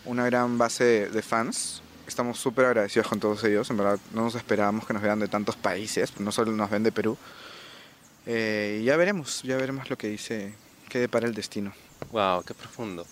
[0.05, 1.83] una gran base de, fans.
[2.07, 3.69] Estamos súper agradecidos con todos ellos.
[3.71, 6.83] En verdad no nos esperábamos que nos vean de tantos países, no solo nos ven
[6.83, 7.19] de Perú.
[8.31, 10.53] Eh, y ya veremos, ya veremos lo que dice,
[10.91, 11.73] qué depara el destino.
[12.13, 13.07] Wow, qué profundo.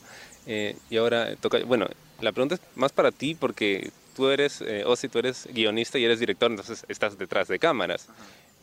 [0.47, 1.87] Eh, y ahora toca, bueno,
[2.21, 5.99] la pregunta es más para ti porque tú eres, eh, o si tú eres guionista
[5.99, 8.09] y eres director, entonces estás detrás de cámaras.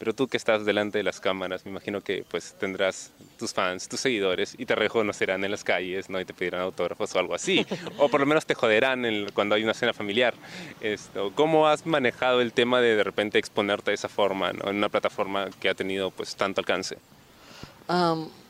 [0.04, 3.88] Pero tú que estás delante de las cámaras, me imagino que pues tendrás tus fans,
[3.88, 6.20] tus seguidores y te reconocerán en las calles, ¿no?
[6.20, 7.66] Y te pedirán autógrafos o algo así.
[7.98, 10.34] o por lo menos te joderán en- cuando hay una cena familiar.
[10.82, 14.70] Esto, ¿Cómo has manejado el tema de de repente exponerte de esa forma, ¿no?
[14.70, 16.98] En una plataforma que ha tenido pues tanto alcance.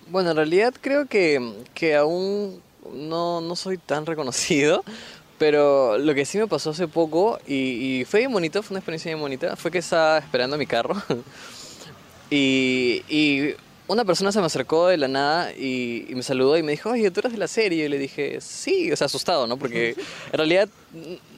[0.07, 4.83] Bueno, en realidad creo que, que aún no, no soy tan reconocido,
[5.43, 8.79] pero lo que sí me pasó hace poco, y, y fue bien bonito, fue una
[8.79, 10.95] experiencia bien bonita, fue que estaba esperando mi carro
[12.29, 13.53] y, y
[13.88, 16.91] una persona se me acercó de la nada y, y me saludó y me dijo,
[16.91, 19.58] oye, tú eres de la serie, y le dije, sí, o sea, asustado, ¿no?
[19.58, 19.89] Porque
[20.32, 20.69] en realidad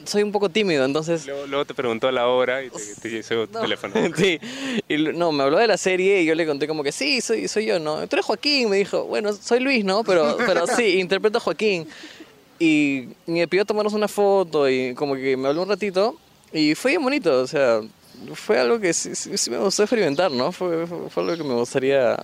[0.04, 1.26] soy un poco tímido, entonces...
[1.26, 3.60] Luego, luego te preguntó la hora y te, te hizo tu No.
[3.62, 3.94] teléfono.
[4.16, 4.38] Sí,
[4.88, 7.48] y no, me habló de la serie y yo le conté como que sí, soy,
[7.48, 8.06] soy yo, ¿no?
[8.06, 10.04] Tú eres Joaquín, me dijo, bueno, soy Luis, ¿no?
[10.04, 11.88] Pero, pero sí, interpreto a Joaquín.
[12.58, 16.16] Y me pidió tomarnos una foto y como que me habló un ratito
[16.52, 17.80] y fue bien bonito, o sea,
[18.34, 20.52] fue algo que sí, sí- sí me gustó experimentar, ¿no?
[20.52, 22.16] Fue, fue, fue algo que me gustaría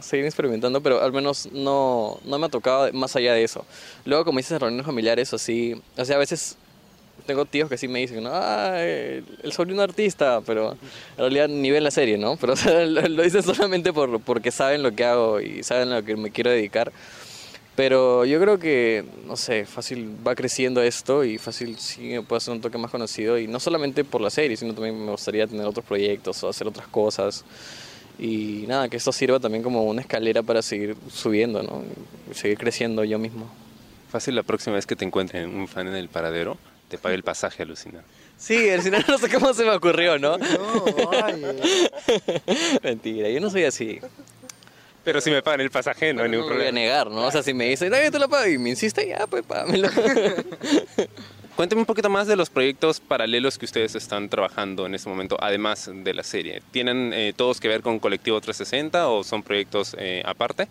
[0.00, 3.64] seguir experimentando, pero al menos no, no me ha tocado más allá de eso.
[4.04, 6.56] Luego, como dices, reuniones familiares, así, o sea, a veces
[7.26, 10.78] tengo tíos que sí me dicen, ah, el sobrino artista, pero en
[11.18, 12.36] realidad ni ven la serie, ¿no?
[12.36, 15.90] Pero o sea, lo, lo dicen solamente por, porque saben lo que hago y saben
[15.92, 16.92] a lo que me quiero dedicar.
[17.82, 22.36] Pero yo creo que, no sé, fácil va creciendo esto y fácil sí me puedo
[22.36, 23.36] hacer un toque más conocido.
[23.36, 26.68] Y no solamente por la serie, sino también me gustaría tener otros proyectos o hacer
[26.68, 27.44] otras cosas.
[28.20, 31.82] Y nada, que esto sirva también como una escalera para seguir subiendo, ¿no?
[32.30, 33.50] Y seguir creciendo yo mismo.
[34.12, 37.24] Fácil la próxima vez que te encuentren un fan en el paradero, te pague el
[37.24, 38.06] pasaje alucinante.
[38.38, 40.38] Sí, al final no sé cómo se me ocurrió, ¿no?
[40.38, 41.52] No, vaya.
[42.84, 43.98] Mentira, yo no soy así.
[45.04, 46.80] Pero si me pagan el pasaje, no hay No ningún me voy a problema.
[46.80, 47.26] negar, ¿no?
[47.26, 49.42] O sea, si me dicen, no, yo te lo pago y me insiste, ya, pues
[49.44, 49.88] págamelo.
[51.56, 55.36] Cuéntame un poquito más de los proyectos paralelos que ustedes están trabajando en este momento,
[55.38, 56.62] además de la serie.
[56.70, 60.68] ¿Tienen eh, todos que ver con Colectivo 360 o son proyectos eh, aparte?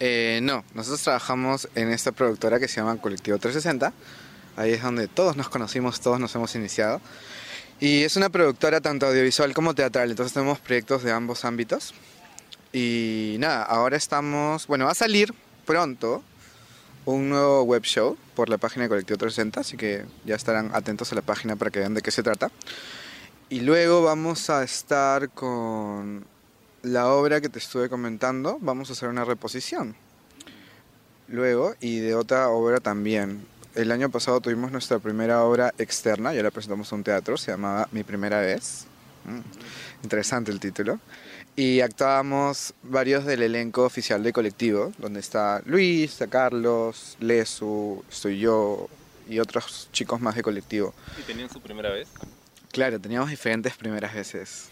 [0.00, 3.92] Eh, no, nosotros trabajamos en esta productora que se llama Colectivo 360.
[4.56, 7.00] Ahí es donde todos nos conocimos, todos nos hemos iniciado.
[7.78, 11.92] Y es una productora tanto audiovisual como teatral, entonces tenemos proyectos de ambos ámbitos.
[12.72, 15.32] Y nada, ahora estamos, bueno, va a salir
[15.64, 16.22] pronto
[17.04, 21.10] un nuevo web show por la página de Colectivo 360, así que ya estarán atentos
[21.12, 22.50] a la página para que vean de qué se trata.
[23.48, 26.26] Y luego vamos a estar con
[26.82, 29.96] la obra que te estuve comentando, vamos a hacer una reposición.
[31.28, 33.46] Luego, y de otra obra también.
[33.74, 37.50] El año pasado tuvimos nuestra primera obra externa, ya la presentamos a un teatro, se
[37.50, 38.86] llamaba Mi Primera Vez.
[39.24, 39.40] Mm,
[40.02, 41.00] Interesante el título.
[41.56, 48.38] Y actuábamos varios del elenco oficial de colectivo, donde está Luis, está Carlos, Lesu, estoy
[48.38, 48.88] yo
[49.28, 50.94] y otros chicos más de colectivo.
[51.18, 52.08] ¿Y tenían su primera vez?
[52.70, 54.68] Claro, teníamos diferentes primeras veces.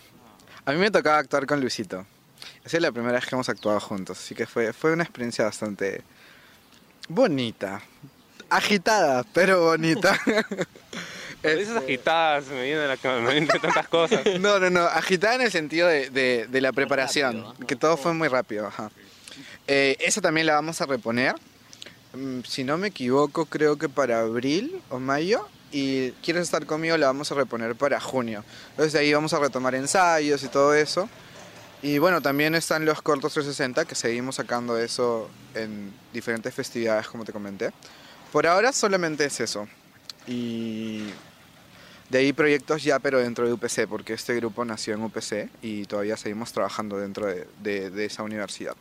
[0.64, 2.06] A mí me tocaba actuar con Luisito.
[2.64, 5.44] Esa es la primera vez que hemos actuado juntos, así que fue, fue una experiencia
[5.44, 6.02] bastante
[7.08, 7.82] bonita.
[8.48, 10.18] Agitada, pero bonita.
[11.42, 14.20] Esas agitadas, me vienen a la tantas cosas.
[14.40, 17.96] No, no, no, agitada en el sentido de, de- de la preparación, rápido, que todo
[17.96, 18.66] fue muy rápido.
[18.66, 18.90] Ajá.
[19.68, 21.35] Eh, esa también la vamos a reponer,
[22.14, 25.46] mm, si no me equivoco, creo que para abril o mayo.
[25.72, 28.44] Y quieres estar conmigo, la vamos a reponer para junio.
[28.70, 31.09] Entonces de ahí vamos a retomar ensayos y todo eso.
[31.83, 37.25] Y bueno, también están los cortos 360, que seguimos sacando eso en diferentes festividades, como
[37.25, 37.72] te comenté.
[38.33, 39.68] Por ahora solamente es eso.
[40.26, 41.04] Y
[42.10, 45.84] de ahí proyectos ya, pero dentro de UPC, porque este grupo nació en UPC y
[45.84, 48.76] todavía seguimos trabajando dentro de, de- de esa universidad.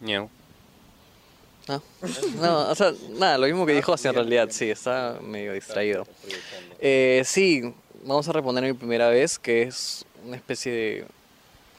[0.00, 0.28] Ñau.
[1.68, 1.80] Ah,
[2.40, 6.06] no, o sea, nada, lo mismo que dijo José en realidad, sí, está medio distraído.
[6.80, 7.72] Eh, sí,
[8.04, 11.06] vamos a reponer mi primera vez, que es una especie de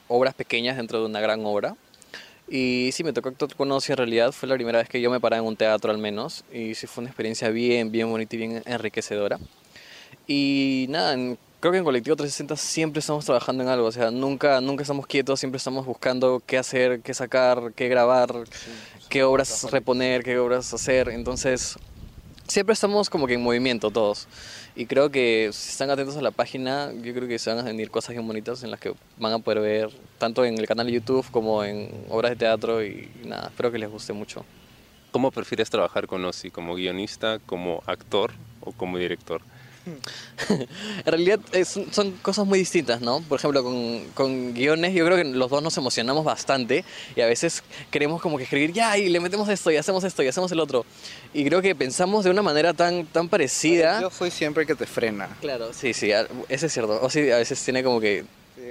[0.08, 1.76] obras pequeñas dentro de una gran obra.
[2.48, 5.10] Y sí, me tocó actuar con Ozzy en realidad, fue la primera vez que yo
[5.10, 8.36] me paraba en un teatro al menos, y sí fue una experiencia bien, bien bonita
[8.36, 9.40] y bien enriquecedora.
[10.28, 14.12] Y nada, en- creo que en Colectivo 360 siempre estamos trabajando en algo, o sea,
[14.12, 18.30] nunca, nunca estamos quietos, siempre estamos buscando qué hacer, qué sacar, qué grabar,
[19.10, 21.10] qué obras reponer, qué obras hacer.
[21.10, 21.78] Entonces,
[22.48, 24.28] siempre estamos como que en movimiento todos.
[24.76, 27.64] Y creo que si están atentos a la página, yo creo que se van a
[27.64, 30.88] venir cosas bien bonitas en las que van a poder ver tanto en el canal
[30.88, 34.46] de YouTube como en obras de teatro y nada, espero que les guste mucho.
[35.12, 36.50] ¿Cómo prefieres trabajar con Ozzy?
[36.50, 39.42] ¿Como guionista, como actor o como director?
[40.50, 41.40] En realidad
[41.92, 43.22] son, cosas muy distintas, ¿no?
[43.22, 47.26] Por ejemplo, con, con guiones yo creo que los dos nos emocionamos bastante y a
[47.26, 50.52] veces queremos como que escribir, ya, y le metemos esto, y hacemos esto, y hacemos
[50.52, 50.86] el otro.
[51.34, 54.02] Y creo que pensamos de una manera tan, tan parecida.
[54.02, 55.30] Yo soy siempre el que te frena.
[55.42, 56.12] Claro, sí, sí,
[56.50, 57.00] ese es cierto.
[57.02, 58.26] O sí, a veces tiene como que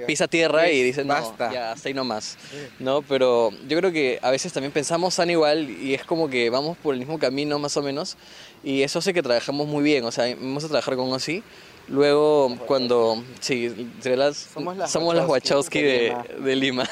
[0.07, 1.51] pisa tierra y dice, no, Basta.
[1.51, 2.37] ya, hasta ahí nomás.
[2.79, 3.01] ¿No?
[3.01, 6.77] Pero yo creo que a veces también pensamos tan igual y es como que vamos
[6.77, 8.17] por el mismo camino más o menos
[8.63, 10.03] y eso hace que trabajamos muy bien.
[10.05, 11.43] O sea, vamos a trabajar con Ozzy.
[11.89, 13.69] Luego, cuando, sí,
[14.05, 16.89] las- Somos las somos Wachowski Wachowski de de, de Lima.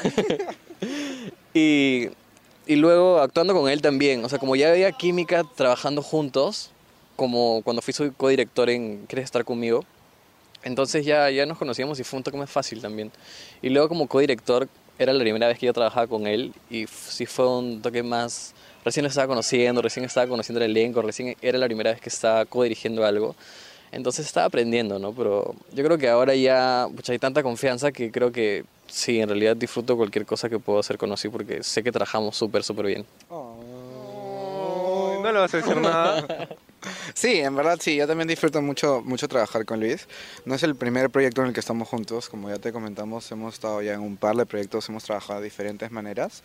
[1.54, 2.10] y,
[2.68, 4.24] y luego actuando con él también.
[4.26, 6.72] O sea, como ya había química trabajando juntos,
[7.16, 9.86] como cuando fui su codirector en ¿Quieres estar conmigo?
[10.64, 13.12] Entonces ya, ya nos conocíamos y fue un toque más fácil también.
[13.62, 14.68] Y luego como codirector
[15.00, 18.54] era la primera vez que yo trabajaba con él y sí fue un toque más...
[18.84, 22.10] Recién lo estaba conociendo, recién estaba conociendo el elenco, recién era la primera vez que
[22.10, 23.36] estaba codirigiendo algo.
[23.92, 25.12] Entonces estaba aprendiendo, ¿no?
[25.12, 29.28] Pero yo creo que ahora ya pucha, hay tanta confianza que creo que sí, en
[29.30, 32.86] realidad disfruto cualquier cosa que puedo hacer con Ozzy porque sé que trabajamos súper, súper
[32.86, 33.06] bien.
[35.22, 36.26] No le vas a decir nada.
[37.14, 40.08] Sí, en verdad sí, yo también disfruto mucho, mucho trabajar con Luis.
[40.46, 43.54] No es el primer proyecto en el que estamos juntos, como ya te comentamos, hemos
[43.54, 46.42] estado ya en un par de proyectos, hemos trabajado de diferentes maneras,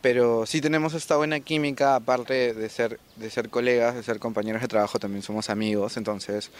[0.00, 4.62] pero sí tenemos esta buena química, aparte de ser, de ser colegas, de ser compañeros
[4.62, 6.50] de trabajo, también somos amigos, entonces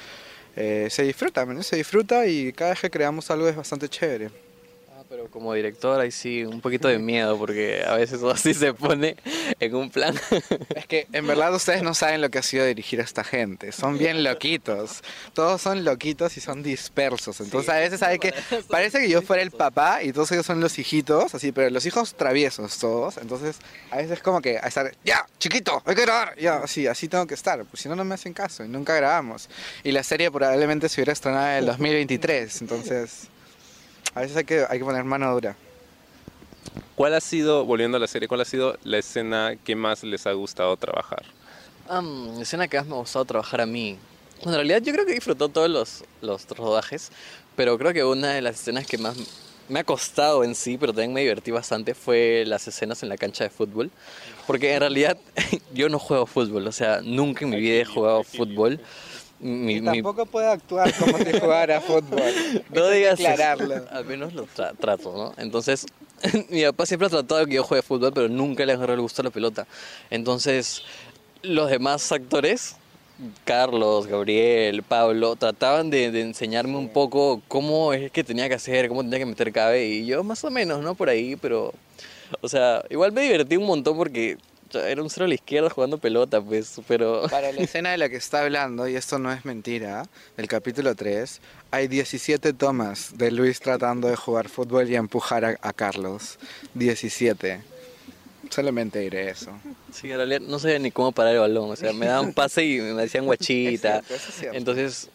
[0.56, 1.62] eh, se disfruta, ¿no?
[1.62, 4.45] se disfruta y cada vez que creamos algo es bastante chévere.
[5.08, 9.16] Pero como director ahí sí, un poquito de miedo porque a veces Ozzy se pone
[9.60, 10.14] en un plan...
[10.74, 13.70] Es que en verdad ustedes no saben lo que ha sido dirigir a esta gente.
[13.70, 15.02] Son bien loquitos.
[15.32, 17.40] Todos son loquitos y son dispersos.
[17.40, 18.34] Entonces a veces hay que...
[18.68, 21.86] Parece que yo fuera el papá y todos ellos son los hijitos, así, pero los
[21.86, 23.18] hijos traviesos todos.
[23.18, 23.58] Entonces
[23.92, 26.36] a veces como que a estar, ya, chiquito, hay que grabar.
[26.36, 27.64] Ya, así, así tengo que estar.
[27.64, 29.48] Pues si no, no me hacen caso y nunca grabamos.
[29.84, 32.62] Y la serie probablemente se hubiera estrenado en el 2023.
[32.62, 33.28] Entonces
[34.16, 35.54] a veces hay que, hay que poner mano dura.
[36.94, 40.26] ¿Cuál ha sido, volviendo a la serie, cuál ha sido la escena que más les
[40.26, 41.22] ha gustado trabajar?
[41.90, 43.98] Um, la escena que más me ha gustado trabajar a mí.
[44.36, 47.12] Bueno, en realidad yo creo que disfrutó todos los, los rodajes,
[47.56, 49.18] pero creo que una de las escenas que más
[49.68, 53.18] me ha costado en sí, pero también me divertí bastante, fue las escenas en la
[53.18, 53.90] cancha de fútbol.
[54.46, 55.18] Porque en realidad
[55.74, 58.80] yo no juego fútbol, o sea, nunca en mi vida he jugado fútbol.
[59.38, 62.32] Mi, mi- puede actuar como si jugara fútbol.
[62.74, 63.84] no digas aclararlo.
[63.90, 65.34] Al menos lo tra- trato, ¿no?
[65.42, 65.86] Entonces,
[66.48, 69.00] mi papá siempre ha tratado de que yo juegue fútbol, pero nunca le agarró el
[69.00, 69.66] gusto a la pelota.
[70.10, 70.82] Entonces,
[71.42, 72.76] los demás actores,
[73.44, 78.88] Carlos, Gabriel, Pablo, trataban de, de enseñarme un poco cómo es que tenía que hacer,
[78.88, 80.94] cómo tenía que meter cabe, y yo más o menos, ¿no?
[80.94, 81.74] Por ahí, pero...
[82.40, 84.36] O sea, igual me divertí un montón porque
[84.84, 87.22] era un cero a la izquierda jugando pelota, pues, pero...
[87.30, 90.94] Para la escena de la que está hablando, y esto no es mentira, del capítulo
[90.94, 96.38] 3, hay 17 tomas de Luis tratando de jugar fútbol y empujar a, a Carlos.
[96.74, 97.60] 17.
[98.50, 99.50] Solamente diré eso.
[99.92, 101.70] Sí, en realidad no sabía ni cómo parar el balón.
[101.70, 103.98] O sea, me daban pase y me decían guachita.
[103.98, 104.58] Es cierto, es cierto.
[104.58, 105.08] Entonces,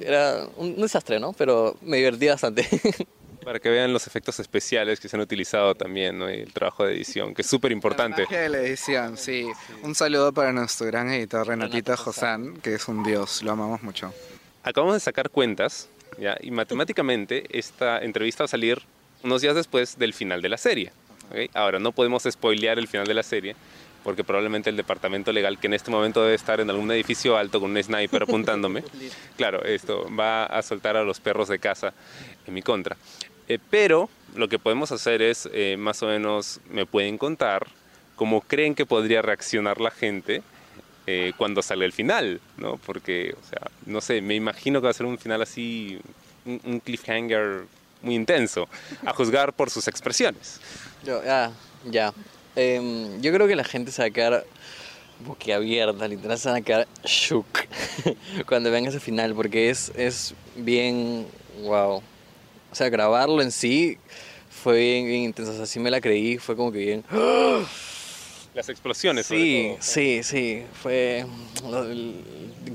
[0.00, 1.32] era un desastre, ¿no?
[1.32, 2.66] Pero me divertí bastante.
[3.44, 6.30] Para que vean los efectos especiales que se han utilizado también, ¿no?
[6.30, 8.26] Y el trabajo de edición, que es súper importante.
[8.30, 9.46] La la edición, sí.
[9.82, 13.82] Un saludo para nuestro gran editor Renatito Renato Josán, que es un dios, lo amamos
[13.82, 14.12] mucho.
[14.62, 16.36] Acabamos de sacar cuentas, ¿ya?
[16.40, 18.82] Y matemáticamente esta entrevista va a salir
[19.22, 20.92] unos días después del final de la serie.
[21.30, 21.50] ¿ok?
[21.54, 23.56] Ahora, no podemos spoilear el final de la serie,
[24.02, 27.60] porque probablemente el departamento legal, que en este momento debe estar en algún edificio alto
[27.60, 28.82] con un sniper apuntándome,
[29.36, 31.92] claro, esto va a soltar a los perros de casa
[32.46, 32.96] en mi contra.
[33.50, 37.66] Eh, pero lo que podemos hacer es, eh, más o menos, me pueden contar
[38.14, 40.44] cómo creen que podría reaccionar la gente
[41.08, 42.76] eh, cuando sale el final, ¿no?
[42.86, 45.98] Porque, o sea, no sé, me imagino que va a ser un final así,
[46.44, 47.64] un, cliffhanger
[48.02, 48.68] muy intenso,
[49.04, 50.60] a juzgar por sus expresiones.
[51.04, 51.50] Yo, ah,
[51.86, 52.14] ya.
[52.54, 54.46] Em, yo creo que la gente se va a quedar
[55.26, 57.66] boquiabierta, literal, se van a quedar shook
[58.46, 61.26] cuando venga ese final, porque es, es bien,
[61.62, 62.00] wow.
[62.70, 63.98] O sea, grabarlo en sí
[64.48, 67.04] fue bien, bien intenso, o sea, sí me la creí, fue como que bien...
[68.52, 69.76] Las explosiones, sobre Sí, todo.
[69.80, 70.62] sí, sí.
[70.82, 71.24] Fue
[71.64, 72.14] el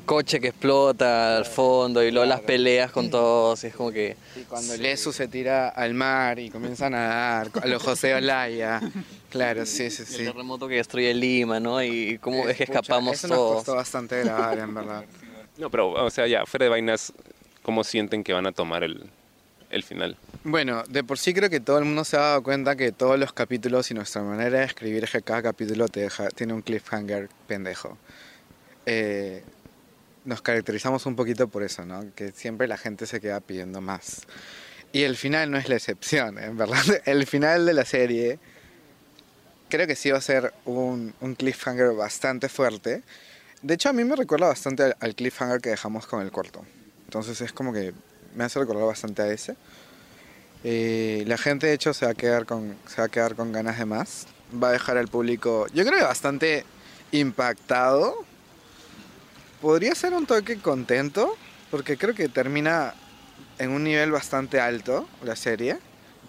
[0.06, 3.62] coche que explota al fondo y luego las peleas con todos.
[3.66, 4.16] Y es como que.
[4.38, 8.80] Y cuando Lesu se tira al mar y comienza a nadar, a los José Olaya.
[9.30, 10.24] Claro, sí, sí, El sí.
[10.24, 11.84] terremoto que destruye Lima, ¿no?
[11.84, 13.56] Y cómo es que Pucha, escapamos Eso nos todos.
[13.58, 15.04] costó bastante grabar, en verdad.
[15.58, 17.12] No, pero, o sea, ya, fuera de vainas,
[17.64, 19.10] ¿cómo sienten que van a tomar el,
[19.84, 20.18] final?
[20.44, 23.18] Bueno, de por sí creo que todo el mundo se ha dado cuenta que todos
[23.18, 26.62] los capítulos y nuestra manera de escribir es que cada capítulo te deja, tiene un
[26.62, 27.98] cliffhanger pendejo.
[28.86, 29.44] Eh,
[30.24, 32.04] nos caracterizamos un poquito por eso, ¿no?
[32.16, 34.28] Que siempre la gente se queda pidiendo más.
[34.92, 36.84] Y el final no es la excepción, en verdad.
[37.06, 38.40] El final de la serie
[39.68, 43.04] creo que sí va a ser un, cliffhanger bastante fuerte.
[43.62, 46.66] De hecho, a mí me recuerda bastante al, al cliffhanger que dejamos con el corto.
[47.06, 47.94] Entonces es como que
[48.36, 49.56] me hace recordar bastante a ese.
[50.64, 53.52] Eh, la gente de hecho se va a quedar con se va a quedar con
[53.52, 54.28] ganas de más.
[54.62, 56.66] Va a dejar al público, yo creo que bastante
[57.12, 58.26] impactado.
[59.62, 61.36] Podría ser un toque contento,
[61.72, 62.94] porque creo que termina
[63.58, 65.78] en un nivel bastante alto la serie,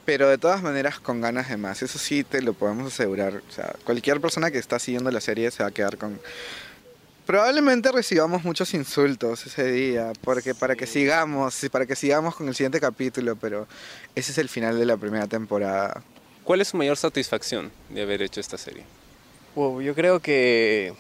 [0.05, 1.83] pero de todas maneras con ganas de más.
[1.83, 3.43] Eso sí te lo podemos asegurar.
[3.85, 6.19] Cualquier persona que está siguiendo la serie se va a quedar con
[7.27, 12.47] Probablemente recibamos muchos insultos ese día, porque para que sigamos, sí, para que sigamos con
[12.47, 13.67] el siguiente capítulo, pero
[14.15, 16.05] ese es el final de la primera temporada.
[16.45, 18.85] ¿Cuál es su mayor satisfacción de haber hecho esta serie?
[19.57, 20.95] Wow, yo creo que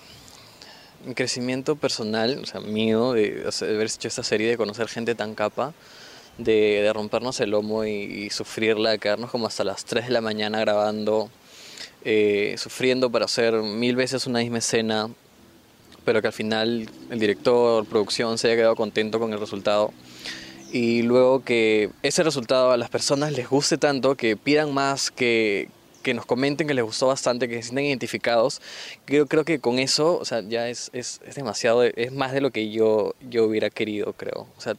[1.06, 5.14] mi crecimiento personal, o sea, mío, de, de haber hecho esta serie, de conocer gente
[5.14, 5.74] tan capa,
[6.38, 10.10] de, de rompernos el lomo y, y sufrirla, de quedarnos como hasta las 3 de
[10.10, 11.30] la mañana grabando,
[12.04, 15.08] eh, sufriendo para hacer mil veces una misma escena,
[16.06, 19.92] pero que al final el director, producción se haya quedado contento con el resultado.
[20.72, 25.68] Y luego que ese resultado a las personas les guste tanto, que pidan más, que,
[26.02, 28.62] que nos comenten que les gustó bastante, que se sientan identificados.
[29.04, 32.40] Creo, creo que con eso, o sea, ya es, es, es demasiado, es más de
[32.40, 34.46] lo que yo, yo hubiera querido, creo.
[34.56, 34.74] O sea,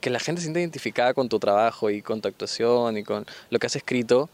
[0.00, 3.24] que la gente se sienta identificada con tu trabajo y con tu actuación y con
[3.50, 4.28] lo que has escrito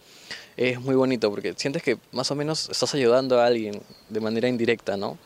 [0.57, 4.49] es muy bonito porque sientes que más o menos estás ayudando a alguien de manera
[4.49, 5.18] indirecta, ¿no?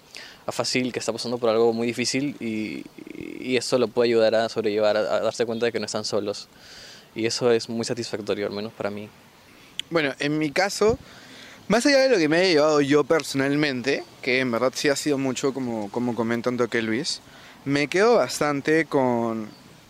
[0.47, 0.53] A
[0.93, 2.85] que está pasando por algo muy difícil y,
[3.41, 6.49] y lo puede ayudar a sobrellevar, a, a darse cuenta de que no están solos.
[7.15, 9.09] Y eso es muy satisfactorio, al menos para mí.
[9.91, 10.99] Bueno, en mi caso,
[11.69, 14.97] más allá de lo que me haya llevado yo personalmente, que en verdad sí ha
[14.97, 17.21] sido mucho, como, como comenta un toque Luis,
[17.65, 19.49] me quedo bastante con,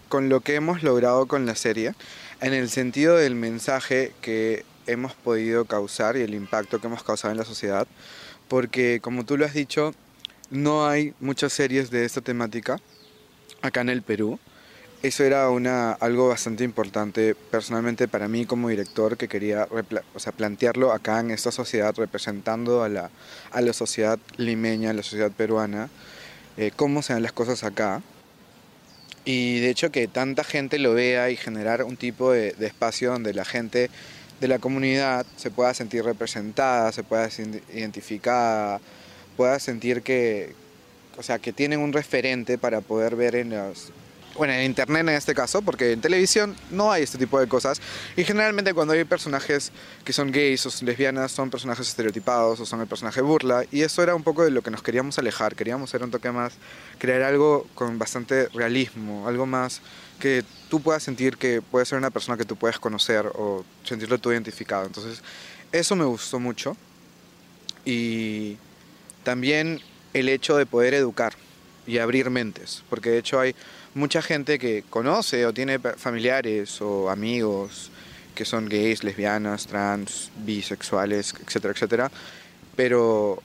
[0.09, 1.95] con lo que hemos logrado con la serie,
[2.41, 7.33] en el sentido del mensaje que hemos podido causar y el impacto que hemos causado
[7.33, 7.87] en la sociedad,
[8.49, 9.95] porque como tú lo has dicho,
[10.51, 12.79] no hay muchas series de esta temática
[13.63, 14.39] acá en el Perú.
[15.03, 19.69] Eso era una, algo bastante importante personalmente para mí como director que quería
[20.15, 23.11] o sea, plantearlo acá en esta sociedad representando a la,
[23.53, 25.91] a la sociedad limeña, a la sociedad peruana,
[26.57, 28.03] eh, cómo se dan las cosas acá.
[29.25, 33.11] Y de hecho que tanta gente lo vea y generar un tipo de, de espacio
[33.13, 33.91] donde la gente
[34.41, 38.81] de la comunidad se pueda sentir representada, se pueda sentir identificada,
[39.37, 40.55] pueda sentir que,
[41.17, 43.93] o sea, que tienen un referente para poder ver en los
[44.37, 47.81] bueno, en internet en este caso, porque en televisión no hay este tipo de cosas.
[48.17, 49.73] Y generalmente cuando hay personajes
[50.05, 53.65] que son gays o lesbianas, son personajes estereotipados o son el personaje burla.
[53.71, 55.57] Y eso era un poco de lo que nos queríamos alejar.
[55.57, 56.55] Queríamos hacer un toque más,
[56.99, 59.81] crear algo con bastante realismo, algo más
[60.21, 64.19] que tú puedas sentir que puede ser una persona que tú puedes conocer o sentirlo
[64.19, 64.87] tú identificado.
[64.87, 65.23] Entonces,
[65.73, 66.77] eso me gustó mucho.
[67.85, 68.57] Y
[69.27, 69.81] también
[70.15, 71.33] el hecho de poder educar
[71.85, 73.57] y abrir mentes, porque de hecho hay
[73.93, 77.91] mucha gente que conoce o tiene familiares o amigos
[78.37, 82.11] que son gays, lesbianas, trans, bisexuales, etcétera, etcétera,
[82.77, 83.43] pero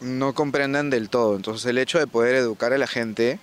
[0.00, 1.36] no comprenden del todo.
[1.36, 3.38] Entonces el hecho de poder educar a la gente,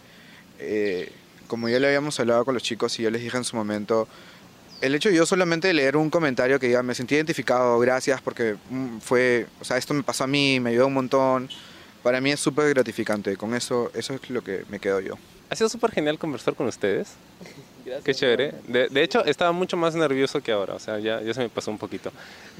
[0.57, 1.11] eh,
[1.45, 4.07] como ya lo habíamos hablado con los chicos y yo les dije en su momento,
[4.81, 8.55] el hecho de yo solamente leer un comentario que diga me sentí identificado, gracias porque
[8.71, 11.49] mm, fue, o sea, esto me pasó a mí, me ayudó un montón,
[12.05, 15.15] para mí es súper gratificante, con eso, eso es lo que me quedo yo.
[15.49, 17.13] Ha sido súper genial conversar con ustedes.
[18.03, 18.53] Qué chévere.
[18.67, 21.49] De, de hecho, estaba mucho más nervioso que ahora, o sea, ya, ya se me
[21.49, 22.11] pasó un poquito.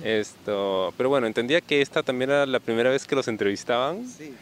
[0.04, 4.08] Esto, pero bueno, entendía que esta también era la primera vez que los entrevistaban.
[4.08, 4.34] Sí,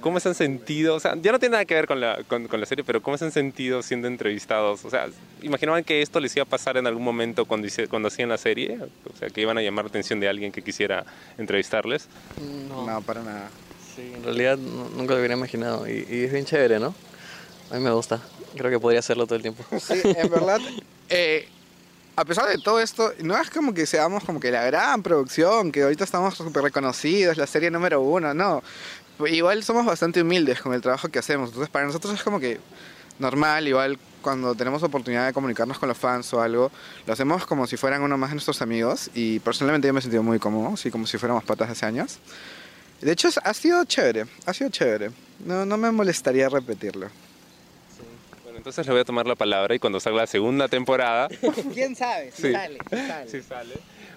[0.00, 0.96] ¿Cómo se han sentido?
[0.96, 3.00] O sea, ya no tiene nada que ver con la, con, con la serie, pero
[3.00, 4.84] ¿cómo se han sentido siendo entrevistados?
[4.84, 5.06] O sea,
[5.40, 8.38] ¿imaginaban que esto les iba a pasar en algún momento cuando, hice- cuando hacían la
[8.38, 8.78] serie?
[9.12, 11.04] O sea, que iban a llamar la atención de alguien que quisiera
[11.38, 12.08] entrevistarles.
[12.68, 13.50] No, No, para nada.
[13.94, 15.88] Sí, en realidad nu- nunca lo hubiera imaginado.
[15.88, 16.94] Y, y es bien chévere, ¿no?
[17.70, 18.20] A mí me gusta.
[18.56, 19.64] Creo que podría hacerlo todo el tiempo.
[19.80, 20.60] Sí, en verdad,
[21.08, 21.48] eh,
[22.16, 25.72] a pesar de todo esto, no es como que seamos como que la gran producción,
[25.72, 28.62] que ahorita estamos súper reconocidos, la serie número uno, no.
[29.26, 32.58] Igual somos bastante humildes con el trabajo que hacemos, entonces para nosotros es como que
[33.18, 36.70] normal, igual cuando tenemos oportunidad de comunicarnos con los fans o algo,
[37.06, 40.02] lo hacemos como si fueran uno más de nuestros amigos y personalmente yo me he
[40.02, 42.18] sentido muy cómodo, así como si fuéramos patas hace años.
[43.02, 45.10] De hecho, ha sido chévere, ha sido chévere.
[45.44, 47.08] No, no me molestaría repetirlo.
[48.44, 51.28] Bueno, entonces le voy a tomar la palabra y cuando salga la segunda temporada,
[51.74, 52.30] ¿Quién sabe?
[52.32, 52.52] Sí.
[52.52, 53.28] sale, sale.
[53.28, 53.74] si sale.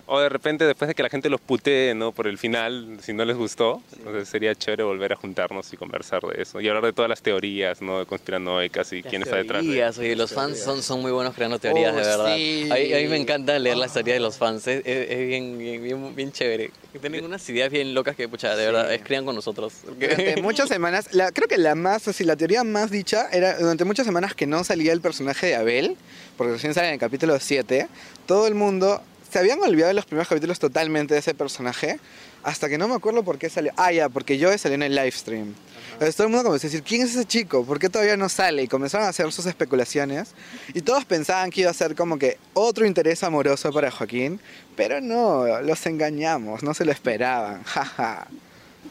[0.08, 2.12] O de repente, después de que la gente los putee, ¿no?
[2.12, 6.22] Por el final, si no les gustó, entonces sería chévere volver a juntarnos y conversar
[6.22, 6.62] de eso.
[6.62, 7.97] Y hablar de todas las teorías, ¿no?
[7.99, 11.34] De conspiranoicas y quién está detrás de Teorías, oye, los fans son, son muy buenos
[11.34, 12.36] creando teorías, Oh, de verdad.
[12.38, 12.70] sí.
[12.72, 15.28] A, mí, a mí me encanta leer las teorías de los fans, es, es- es
[15.28, 16.70] bien, bien, bien, bien chévere.
[17.01, 19.74] Tienen unas ideas bien locas que, pucha, de verdad, escriban con nosotros.
[19.99, 23.86] Durante muchas semanas, la, creo que la más, así, la teoría más dicha era durante
[23.86, 25.97] muchas semanas que no salía el personaje de Abel,
[26.38, 27.88] porque recién sale en el capítulo 7,
[28.28, 29.01] todo el mundo
[29.36, 32.00] se habían olvidado los primeros capítulos totalmente de ese personaje,
[32.42, 33.74] hasta que no me acuerdo por qué salió.
[33.76, 35.54] Ah, ya, porque yo salió en el live stream.
[35.92, 37.66] Entonces todo el mundo comenzó a decir, ¿quién es ese chico?
[37.66, 38.64] ¿Por qué todavía no sale?
[38.64, 40.30] Y comenzaron a hacer sus especulaciones.
[40.74, 44.40] Y todos pensaban que iba a ser como que otro interés amoroso para Joaquín,
[44.78, 47.62] pero no, los engañamos, no se lo esperaban.
[47.66, 48.28] Jaja,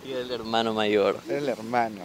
[0.06, 1.20] Y el hermano mayor.
[1.30, 2.02] el hermano.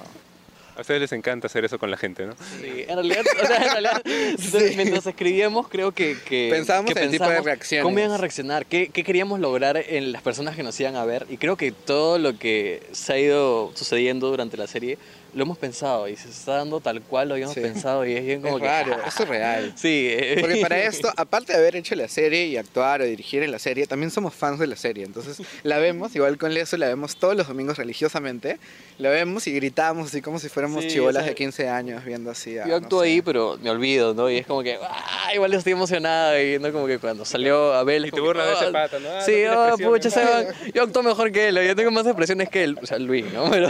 [0.80, 2.36] A ustedes les encanta hacer eso con la gente, ¿no?
[2.62, 7.00] Sí, en realidad, o sea, en realidad entonces, mientras escribíamos, creo que, que Pensábamos que
[7.00, 7.84] en el tipo de pensamos reacciones.
[7.84, 8.66] ¿Cómo iban a reaccionar?
[8.66, 11.26] ¿Qué, ¿Qué queríamos lograr en las personas que nos iban a ver?
[11.30, 14.98] Y creo que todo lo que se ha ido sucediendo durante la serie
[15.34, 17.62] lo hemos pensado y se está dando tal cual lo habíamos Sí.
[17.62, 18.68] pensado y es bien como Es que...
[18.68, 19.74] raro, es surreal.
[19.76, 23.44] Sí, eh, Porque para esto, aparte de haber hecho la serie y actuar o dirigir
[23.44, 25.04] en la serie, también somos fans de la serie.
[25.06, 28.58] Entonces la vemos, igual con Leso, la vemos todos los domingos religiosamente.
[28.98, 32.04] La vemos y gritamos así como si fuéramos Sí, chibolas o sea, de 15 años
[32.04, 32.58] viendo así.
[32.58, 33.08] a, Yo no actúo sé.
[33.10, 34.30] ahí, pero me olvido, ¿no?
[34.30, 35.34] Y es como que, ¡ah!
[35.34, 38.06] Igual estoy emocionada y no como que cuando salió Abel.
[38.08, 39.10] Y te burlas de ese "Ah, pata, ¿no?
[39.10, 40.10] Ah, no sí, tiene oh, pucha,
[40.64, 40.72] ¿no?
[40.74, 43.50] Yo actúo mejor que él, yo tengo más expresiones que él, o sea, Luis, ¿no?
[43.50, 43.70] Pero,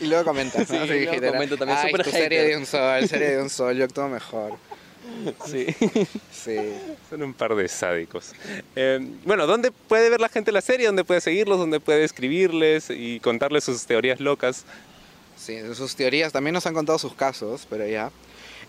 [0.00, 0.86] Y luego comentas, ¿no?
[0.86, 2.50] Sí, Comento también, "Ay, súper tu serie hater".
[2.50, 4.54] de un sol, serie de un sol, yo actúo mejor.
[5.46, 5.66] sí.
[6.32, 6.56] Sí.
[7.08, 8.32] Son un par de sádicos.
[8.76, 10.86] Eh, bueno, ¿dónde puede ver la gente la serie?
[10.86, 11.58] ¿Dónde puede seguirlos?
[11.58, 14.64] ¿Dónde puede escribirles y contarles sus teorías locas?
[15.36, 18.10] Sí, sus teorías también nos han contado sus casos, pero ya.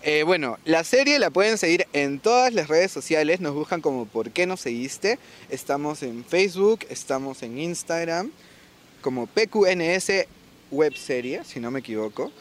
[0.02, 4.06] Eh, bueno, la serie la pueden seguir en todas las redes sociales, nos buscan como
[4.06, 5.18] ¿Por qué no seguiste?
[5.48, 8.32] Estamos en Facebook, estamos en Instagram,
[9.00, 10.26] como PQNS
[10.72, 12.32] Webserie, si no me equivoco.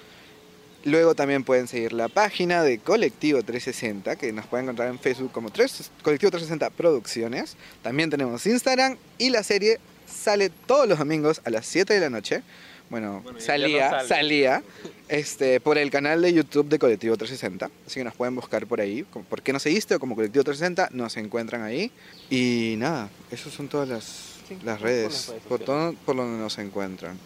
[0.83, 5.31] Luego también pueden seguir la página de Colectivo 360, que nos pueden encontrar en Facebook
[5.31, 7.55] como tres- Colectivo 360 Producciones.
[7.83, 12.09] También tenemos Instagram y la serie sale todos los domingos a las 7 de la
[12.09, 12.41] noche.
[12.89, 14.63] Bueno, salía, no salía
[15.07, 17.69] este, por el canal de YouTube de Colectivo 360.
[17.85, 19.03] Así que nos pueden buscar por ahí.
[19.03, 19.93] ¿Por qué no seguiste?
[19.95, 21.91] O como Colectivo 360, nos encuentran ahí.
[22.29, 24.03] Y nada, esas son todas las,
[24.49, 25.03] Sí, las por redes.
[25.13, 27.17] las redes Por todo por donde nos encuentran.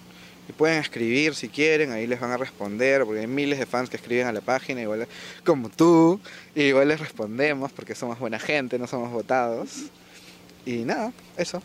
[0.48, 3.90] Y pueden escribir si quieren, ahí les van a responder, porque hay miles de fans
[3.90, 5.08] que escriben a la página, igual
[5.44, 6.20] como tú,
[6.54, 9.86] y igual les respondemos porque somos buena gente, no somos votados.
[10.66, 11.62] Y nada, eso.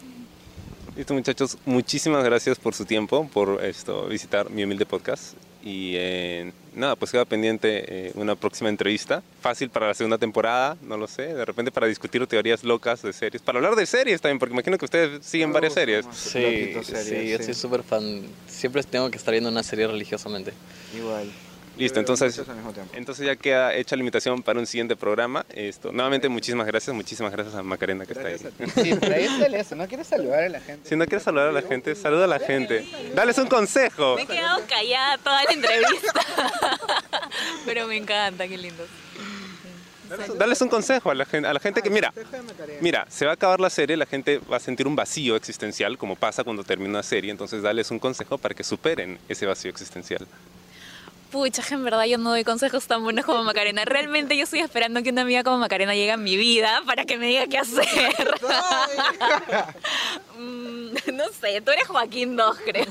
[0.97, 5.35] Listo, muchachos, muchísimas gracias por su tiempo, por esto, visitar mi humilde podcast.
[5.63, 9.23] Y eh, nada, pues queda pendiente eh, una próxima entrevista.
[9.41, 11.35] Fácil para la segunda temporada, no lo sé.
[11.35, 13.43] De repente para discutir teorías locas de series.
[13.43, 16.07] Para hablar de series también, porque imagino que ustedes siguen varias series.
[16.13, 18.23] Sí, Loquitos sí, yo soy súper fan.
[18.47, 20.53] Siempre tengo que estar viendo una serie religiosamente.
[20.97, 21.31] Igual.
[21.77, 22.41] Listo, entonces,
[22.93, 25.47] entonces ya queda hecha la invitación para un siguiente programa.
[25.49, 26.95] Esto, nuevamente, muchísimas gracias.
[26.95, 28.99] Muchísimas gracias a Macarena que Gracias está ahí.
[29.01, 30.89] Sí, ahí eso, ¿no quieres saludar a la gente?
[30.89, 32.87] Si no quieres saludar a la gente, saluda a la gente.
[33.15, 34.17] Dales un consejo.
[34.17, 36.21] Me he quedado callada toda la entrevista.
[37.65, 38.85] Pero me encanta, qué lindo.
[40.09, 42.13] Dales, dales un consejo a la gente, a la gente que, mira,
[42.81, 45.99] Mira, se va a acabar la serie, la gente va a sentir un vacío existencial,
[45.99, 49.71] como pasa cuando termina una serie, entonces dales un consejo para que superen ese vacío
[49.71, 50.27] existencial.
[51.31, 53.85] Pucha, en verdad yo no doy consejos tan buenos como Macarena.
[53.85, 57.19] Realmente yo estoy esperando que una amiga como Macarena llegue a mi vida para que
[57.19, 57.87] me diga qué hacer.
[60.39, 62.87] Mm, no sé, tú eres Joaquín 2, creo.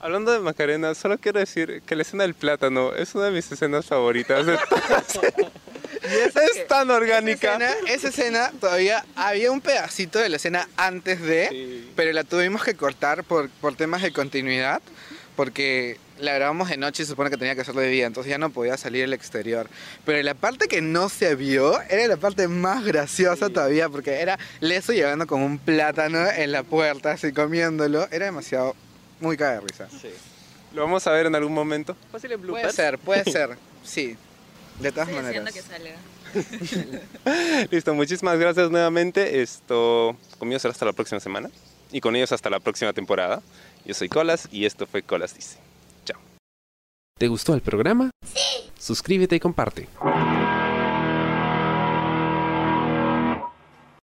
[0.00, 3.50] Hablando de Macarena, solo quiero decir que la escena del plátano es una de mis
[3.52, 5.18] escenas favoritas de todas.
[6.54, 7.56] es tan orgánica.
[7.56, 11.92] Esa escena, esa escena todavía había un pedacito de la escena antes de, Sí.
[11.94, 14.80] pero la tuvimos que cortar por, por temas de continuidad,
[15.36, 18.30] porque la grabamos de noche y se supone que tenía que hacerlo de día, entonces
[18.30, 19.68] ya no podía salir al exterior.
[20.04, 24.38] Pero la parte que no se vio era la parte más graciosa todavía, porque era
[24.60, 28.06] Leso llegando con un plátano en la puerta, así comiéndolo.
[28.10, 28.76] Era demasiado,
[29.20, 29.88] muy caga de risa.
[30.72, 31.96] Lo vamos a ver en algún momento.
[32.12, 34.16] Fácil Puede ser, puede ser, sí.
[34.80, 35.54] De todas Estoy maneras.
[35.54, 35.94] que salga.
[37.70, 39.40] Listo, muchísimas gracias nuevamente.
[39.42, 41.50] Esto conmigo será hasta la próxima semana
[41.92, 43.40] y con ellos hasta la próxima temporada.
[43.84, 45.58] Yo soy Colas y esto fue Colas Dice.
[46.04, 46.18] Chao.
[47.18, 48.10] ¿Te gustó el programa?
[48.26, 48.70] Sí.
[48.78, 49.88] Suscríbete y comparte.